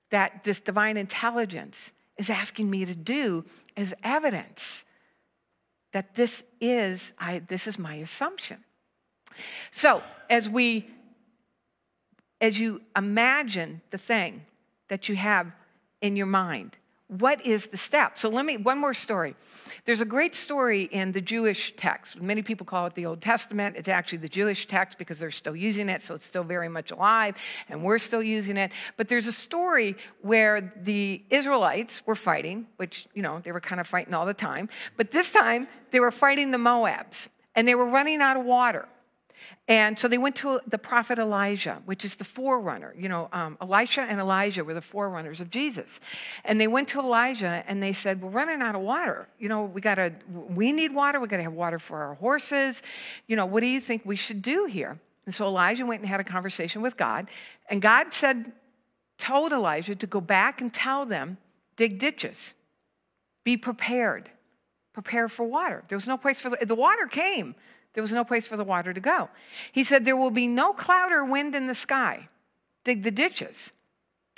that 0.09 0.43
this 0.43 0.59
divine 0.59 0.97
intelligence 0.97 1.91
is 2.17 2.29
asking 2.29 2.69
me 2.69 2.85
to 2.85 2.95
do 2.95 3.45
as 3.75 3.93
evidence 4.03 4.83
that 5.93 6.15
this 6.15 6.43
is 6.61 7.11
I, 7.19 7.39
this 7.39 7.67
is 7.67 7.79
my 7.79 7.95
assumption. 7.95 8.57
So 9.71 10.03
as 10.29 10.49
we 10.49 10.89
as 12.39 12.59
you 12.59 12.81
imagine 12.95 13.81
the 13.89 13.97
thing 13.97 14.45
that 14.89 15.09
you 15.09 15.15
have 15.15 15.51
in 16.01 16.15
your 16.15 16.27
mind. 16.27 16.75
What 17.07 17.45
is 17.45 17.67
the 17.67 17.77
step? 17.77 18.19
So 18.19 18.27
let 18.27 18.45
me, 18.45 18.57
one 18.57 18.77
more 18.77 18.93
story. 18.93 19.33
There's 19.85 20.01
a 20.01 20.05
great 20.05 20.35
story 20.35 20.83
in 20.91 21.13
the 21.13 21.21
Jewish 21.21 21.73
text. 21.77 22.21
Many 22.21 22.41
people 22.41 22.65
call 22.65 22.85
it 22.87 22.95
the 22.95 23.05
Old 23.05 23.21
Testament. 23.21 23.77
It's 23.77 23.87
actually 23.87 24.17
the 24.17 24.27
Jewish 24.27 24.67
text 24.67 24.97
because 24.97 25.17
they're 25.17 25.31
still 25.31 25.55
using 25.55 25.87
it, 25.87 26.03
so 26.03 26.15
it's 26.15 26.25
still 26.25 26.43
very 26.43 26.67
much 26.67 26.91
alive, 26.91 27.35
and 27.69 27.81
we're 27.81 27.97
still 27.97 28.21
using 28.21 28.57
it. 28.57 28.71
But 28.97 29.07
there's 29.07 29.27
a 29.27 29.31
story 29.31 29.95
where 30.21 30.73
the 30.83 31.23
Israelites 31.29 32.05
were 32.05 32.15
fighting, 32.15 32.67
which, 32.75 33.07
you 33.13 33.21
know, 33.21 33.39
they 33.41 33.53
were 33.53 33.61
kind 33.61 33.79
of 33.79 33.87
fighting 33.87 34.13
all 34.13 34.25
the 34.25 34.33
time. 34.33 34.67
But 34.97 35.11
this 35.11 35.31
time, 35.31 35.69
they 35.91 36.01
were 36.01 36.11
fighting 36.11 36.51
the 36.51 36.57
Moabs, 36.57 37.29
and 37.55 37.65
they 37.65 37.75
were 37.75 37.87
running 37.87 38.21
out 38.21 38.35
of 38.35 38.43
water. 38.43 38.85
And 39.67 39.99
so 39.99 40.07
they 40.07 40.17
went 40.17 40.35
to 40.37 40.61
the 40.67 40.77
prophet 40.77 41.19
Elijah, 41.19 41.81
which 41.85 42.05
is 42.05 42.15
the 42.15 42.23
forerunner. 42.23 42.93
You 42.97 43.09
know, 43.09 43.29
um, 43.33 43.57
Elisha 43.61 44.01
and 44.01 44.19
Elijah 44.19 44.63
were 44.63 44.73
the 44.73 44.81
forerunners 44.81 45.41
of 45.41 45.49
Jesus. 45.49 45.99
And 46.45 46.59
they 46.59 46.67
went 46.67 46.87
to 46.89 46.99
Elijah 46.99 47.63
and 47.67 47.83
they 47.83 47.93
said, 47.93 48.21
We're 48.21 48.29
running 48.29 48.61
out 48.61 48.75
of 48.75 48.81
water. 48.81 49.27
You 49.39 49.49
know, 49.49 49.63
we 49.63 49.81
gotta, 49.81 50.13
we 50.29 50.71
need 50.71 50.93
water. 50.93 51.19
We 51.19 51.27
gotta 51.27 51.43
have 51.43 51.53
water 51.53 51.79
for 51.79 52.01
our 52.01 52.13
horses. 52.13 52.81
You 53.27 53.35
know, 53.35 53.45
what 53.45 53.59
do 53.59 53.67
you 53.67 53.81
think 53.81 54.03
we 54.05 54.15
should 54.15 54.41
do 54.41 54.65
here? 54.65 54.97
And 55.25 55.35
so 55.35 55.45
Elijah 55.45 55.85
went 55.85 56.01
and 56.01 56.09
had 56.09 56.21
a 56.21 56.23
conversation 56.23 56.81
with 56.81 56.95
God. 56.95 57.27
And 57.69 57.81
God 57.81 58.13
said, 58.13 58.53
told 59.17 59.51
Elijah 59.51 59.95
to 59.95 60.07
go 60.07 60.21
back 60.21 60.61
and 60.61 60.73
tell 60.73 61.05
them, 61.05 61.37
dig 61.75 61.99
ditches, 61.99 62.53
be 63.43 63.57
prepared, 63.57 64.29
prepare 64.93 65.27
for 65.27 65.45
water. 65.45 65.83
There 65.87 65.97
was 65.97 66.07
no 66.07 66.17
place 66.17 66.39
for 66.39 66.49
the, 66.49 66.65
the 66.65 66.75
water 66.75 67.07
came. 67.07 67.55
There 67.93 68.03
was 68.03 68.11
no 68.11 68.23
place 68.23 68.47
for 68.47 68.57
the 68.57 68.63
water 68.63 68.93
to 68.93 68.99
go. 68.99 69.29
He 69.71 69.83
said, 69.83 70.05
There 70.05 70.17
will 70.17 70.31
be 70.31 70.47
no 70.47 70.73
cloud 70.73 71.11
or 71.11 71.25
wind 71.25 71.55
in 71.55 71.67
the 71.67 71.75
sky. 71.75 72.29
Dig 72.83 73.03
the 73.03 73.11
ditches. 73.11 73.71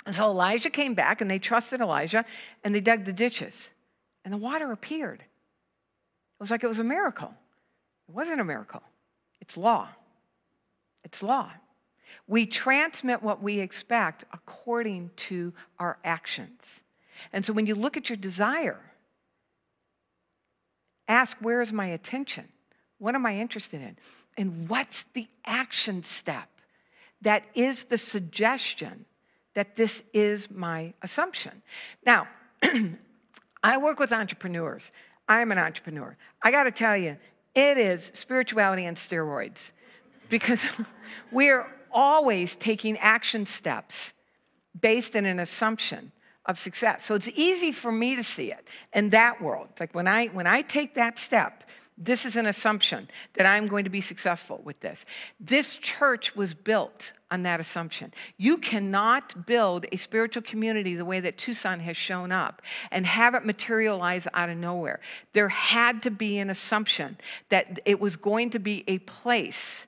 And 0.06 0.14
so 0.14 0.24
Elijah 0.24 0.70
came 0.70 0.94
back 0.94 1.20
and 1.20 1.30
they 1.30 1.38
trusted 1.38 1.80
Elijah 1.80 2.24
and 2.64 2.74
they 2.74 2.80
dug 2.80 3.04
the 3.04 3.12
ditches. 3.12 3.68
And 4.24 4.32
the 4.32 4.38
water 4.38 4.72
appeared. 4.72 5.20
It 5.20 6.42
was 6.42 6.50
like 6.50 6.64
it 6.64 6.68
was 6.68 6.78
a 6.78 6.84
miracle. 6.84 7.34
It 8.08 8.14
wasn't 8.14 8.40
a 8.40 8.44
miracle, 8.44 8.82
it's 9.40 9.56
law. 9.56 9.88
It's 11.04 11.22
law. 11.22 11.50
We 12.26 12.46
transmit 12.46 13.22
what 13.22 13.42
we 13.42 13.58
expect 13.58 14.24
according 14.32 15.10
to 15.16 15.52
our 15.78 15.98
actions. 16.04 16.60
And 17.32 17.44
so 17.44 17.52
when 17.52 17.66
you 17.66 17.74
look 17.74 17.96
at 17.96 18.08
your 18.08 18.16
desire, 18.16 18.80
ask, 21.08 21.36
Where 21.40 21.60
is 21.60 21.72
my 21.72 21.86
attention? 21.86 22.48
What 23.00 23.16
am 23.16 23.26
I 23.26 23.36
interested 23.38 23.80
in? 23.80 23.96
And 24.36 24.68
what's 24.68 25.04
the 25.14 25.26
action 25.44 26.04
step 26.04 26.48
that 27.22 27.42
is 27.54 27.84
the 27.84 27.98
suggestion 27.98 29.06
that 29.54 29.74
this 29.74 30.02
is 30.12 30.48
my 30.50 30.92
assumption? 31.02 31.62
Now, 32.06 32.28
I 33.62 33.78
work 33.78 33.98
with 33.98 34.12
entrepreneurs. 34.12 34.92
I'm 35.28 35.50
an 35.50 35.58
entrepreneur. 35.58 36.16
I 36.42 36.50
got 36.50 36.64
to 36.64 36.70
tell 36.70 36.96
you, 36.96 37.16
it 37.54 37.78
is 37.78 38.12
spirituality 38.14 38.84
and 38.84 38.96
steroids 38.96 39.72
because 40.28 40.60
we're 41.32 41.66
always 41.90 42.54
taking 42.56 42.96
action 42.98 43.46
steps 43.46 44.12
based 44.80 45.16
in 45.16 45.26
an 45.26 45.40
assumption 45.40 46.12
of 46.46 46.58
success. 46.58 47.04
So 47.04 47.14
it's 47.14 47.28
easy 47.34 47.72
for 47.72 47.90
me 47.90 48.16
to 48.16 48.22
see 48.22 48.52
it 48.52 48.66
in 48.92 49.10
that 49.10 49.40
world. 49.40 49.68
It's 49.72 49.80
like 49.80 49.94
when 49.94 50.06
I 50.06 50.26
when 50.28 50.46
I 50.46 50.62
take 50.62 50.94
that 50.94 51.18
step, 51.18 51.64
this 52.00 52.24
is 52.24 52.34
an 52.34 52.46
assumption 52.46 53.08
that 53.34 53.44
I'm 53.44 53.66
going 53.66 53.84
to 53.84 53.90
be 53.90 54.00
successful 54.00 54.62
with 54.64 54.80
this. 54.80 55.04
This 55.38 55.76
church 55.76 56.34
was 56.34 56.54
built 56.54 57.12
on 57.30 57.42
that 57.42 57.60
assumption. 57.60 58.12
You 58.38 58.56
cannot 58.56 59.46
build 59.46 59.84
a 59.92 59.96
spiritual 59.96 60.42
community 60.42 60.94
the 60.94 61.04
way 61.04 61.20
that 61.20 61.36
Tucson 61.36 61.78
has 61.80 61.98
shown 61.98 62.32
up 62.32 62.62
and 62.90 63.06
have 63.06 63.34
it 63.34 63.44
materialize 63.44 64.26
out 64.32 64.48
of 64.48 64.56
nowhere. 64.56 65.00
There 65.34 65.50
had 65.50 66.02
to 66.04 66.10
be 66.10 66.38
an 66.38 66.48
assumption 66.48 67.18
that 67.50 67.80
it 67.84 68.00
was 68.00 68.16
going 68.16 68.50
to 68.50 68.58
be 68.58 68.82
a 68.88 68.98
place 69.00 69.86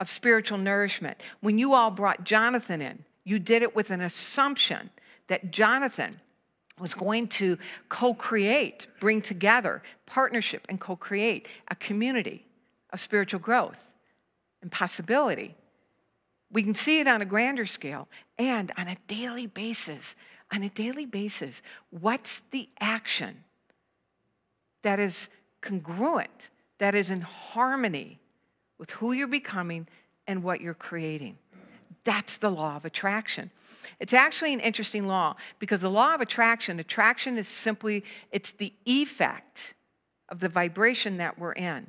of 0.00 0.10
spiritual 0.10 0.58
nourishment. 0.58 1.18
When 1.42 1.58
you 1.58 1.74
all 1.74 1.90
brought 1.90 2.24
Jonathan 2.24 2.80
in, 2.80 3.04
you 3.24 3.38
did 3.38 3.62
it 3.62 3.76
with 3.76 3.90
an 3.90 4.00
assumption 4.00 4.90
that 5.28 5.50
Jonathan 5.50 6.20
was 6.78 6.94
going 6.94 7.28
to 7.28 7.58
co 7.88 8.14
create, 8.14 8.86
bring 9.00 9.22
together 9.22 9.82
partnership 10.06 10.66
and 10.68 10.80
co 10.80 10.96
create 10.96 11.46
a 11.68 11.74
community 11.74 12.44
of 12.92 13.00
spiritual 13.00 13.40
growth 13.40 13.78
and 14.60 14.70
possibility. 14.70 15.54
We 16.50 16.62
can 16.62 16.74
see 16.74 17.00
it 17.00 17.06
on 17.06 17.22
a 17.22 17.24
grander 17.24 17.66
scale 17.66 18.08
and 18.38 18.72
on 18.76 18.88
a 18.88 18.96
daily 19.08 19.46
basis. 19.46 20.14
On 20.54 20.62
a 20.62 20.68
daily 20.68 21.06
basis, 21.06 21.62
what's 21.88 22.42
the 22.50 22.68
action 22.78 23.42
that 24.82 25.00
is 25.00 25.28
congruent, 25.62 26.50
that 26.78 26.94
is 26.94 27.10
in 27.10 27.22
harmony 27.22 28.20
with 28.78 28.90
who 28.90 29.12
you're 29.12 29.28
becoming 29.28 29.88
and 30.26 30.42
what 30.42 30.60
you're 30.60 30.74
creating? 30.74 31.38
That's 32.04 32.36
the 32.36 32.50
law 32.50 32.76
of 32.76 32.84
attraction. 32.84 33.50
It's 34.00 34.12
actually 34.12 34.52
an 34.52 34.60
interesting 34.60 35.06
law 35.06 35.36
because 35.58 35.80
the 35.80 35.90
law 35.90 36.14
of 36.14 36.20
attraction, 36.20 36.80
attraction 36.80 37.38
is 37.38 37.48
simply 37.48 38.04
it's 38.30 38.52
the 38.52 38.72
effect 38.84 39.74
of 40.28 40.40
the 40.40 40.48
vibration 40.48 41.18
that 41.18 41.38
we're 41.38 41.52
in. 41.52 41.86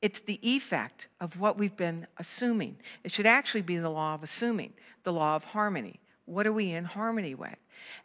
It's 0.00 0.20
the 0.20 0.40
effect 0.42 1.08
of 1.20 1.38
what 1.38 1.58
we've 1.58 1.76
been 1.76 2.06
assuming. 2.18 2.76
It 3.04 3.12
should 3.12 3.26
actually 3.26 3.62
be 3.62 3.78
the 3.78 3.88
law 3.88 4.14
of 4.14 4.22
assuming, 4.22 4.72
the 5.04 5.12
law 5.12 5.36
of 5.36 5.44
harmony. 5.44 6.00
What 6.24 6.46
are 6.46 6.52
we 6.52 6.72
in 6.72 6.84
harmony 6.84 7.34
with? 7.34 7.56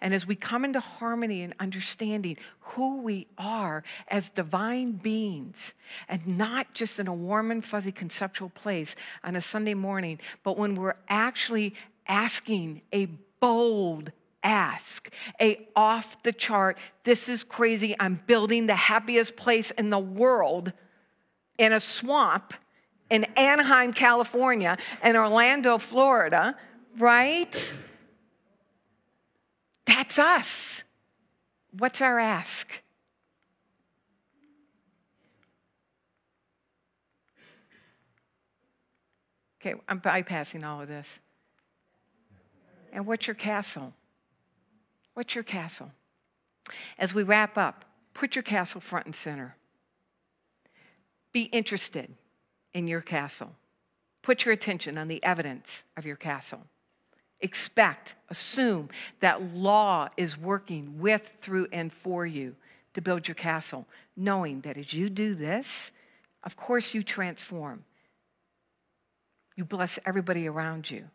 And 0.01 0.13
as 0.13 0.27
we 0.27 0.35
come 0.35 0.65
into 0.65 0.79
harmony 0.79 1.41
and 1.41 1.53
understanding 1.59 2.37
who 2.59 3.01
we 3.01 3.27
are 3.37 3.83
as 4.07 4.29
divine 4.29 4.93
beings, 4.93 5.73
and 6.07 6.25
not 6.37 6.73
just 6.73 6.99
in 6.99 7.07
a 7.07 7.13
warm 7.13 7.51
and 7.51 7.63
fuzzy 7.63 7.91
conceptual 7.91 8.49
place 8.49 8.95
on 9.23 9.35
a 9.35 9.41
Sunday 9.41 9.73
morning, 9.73 10.19
but 10.43 10.57
when 10.57 10.75
we're 10.75 10.97
actually 11.09 11.73
asking 12.07 12.81
a 12.93 13.07
bold 13.39 14.11
ask, 14.43 15.09
a 15.41 15.67
off 15.75 16.21
the 16.23 16.31
chart, 16.31 16.77
this 17.03 17.27
is 17.27 17.43
crazy, 17.43 17.95
I'm 17.99 18.21
building 18.27 18.67
the 18.67 18.75
happiest 18.75 19.35
place 19.35 19.71
in 19.71 19.89
the 19.89 19.99
world 19.99 20.71
in 21.57 21.73
a 21.73 21.79
swamp 21.79 22.53
in 23.09 23.23
Anaheim, 23.35 23.93
California, 23.93 24.77
and 25.01 25.17
Orlando, 25.17 25.77
Florida, 25.77 26.55
right? 26.97 27.73
That's 29.87 30.19
us. 30.19 30.83
What's 31.71 32.01
our 32.01 32.19
ask? 32.19 32.67
Okay, 39.61 39.79
I'm 39.87 39.99
bypassing 39.99 40.65
all 40.65 40.81
of 40.81 40.87
this. 40.87 41.07
And 42.93 43.05
what's 43.05 43.27
your 43.27 43.35
castle? 43.35 43.93
What's 45.13 45.33
your 45.33 45.43
castle? 45.43 45.91
As 46.99 47.13
we 47.13 47.23
wrap 47.23 47.57
up, 47.57 47.85
put 48.13 48.35
your 48.35 48.43
castle 48.43 48.81
front 48.81 49.05
and 49.05 49.15
center. 49.15 49.55
Be 51.31 51.43
interested 51.43 52.13
in 52.73 52.87
your 52.87 53.01
castle. 53.01 53.51
Put 54.21 54.45
your 54.45 54.53
attention 54.53 54.97
on 54.97 55.07
the 55.07 55.23
evidence 55.23 55.83
of 55.95 56.05
your 56.05 56.15
castle. 56.17 56.61
Expect, 57.41 58.15
assume 58.29 58.89
that 59.19 59.53
law 59.53 60.09
is 60.17 60.37
working 60.37 60.99
with, 60.99 61.37
through, 61.41 61.67
and 61.71 61.93
for 61.93 62.25
you 62.25 62.55
to 62.93 63.01
build 63.01 63.27
your 63.27 63.35
castle, 63.35 63.85
knowing 64.15 64.61
that 64.61 64.77
as 64.77 64.91
you 64.91 65.09
do 65.09 65.35
this, 65.35 65.91
of 66.43 66.55
course 66.55 66.93
you 66.93 67.03
transform. 67.03 67.83
You 69.55 69.65
bless 69.65 69.99
everybody 70.05 70.47
around 70.47 70.89
you. 70.89 71.05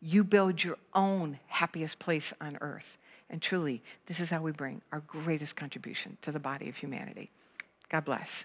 You 0.00 0.24
build 0.24 0.62
your 0.62 0.76
own 0.94 1.38
happiest 1.46 1.98
place 1.98 2.32
on 2.40 2.58
earth. 2.60 2.98
And 3.30 3.40
truly, 3.40 3.82
this 4.06 4.20
is 4.20 4.30
how 4.30 4.42
we 4.42 4.52
bring 4.52 4.82
our 4.92 5.00
greatest 5.00 5.56
contribution 5.56 6.18
to 6.22 6.32
the 6.32 6.38
body 6.38 6.68
of 6.68 6.76
humanity. 6.76 7.30
God 7.88 8.04
bless. 8.04 8.44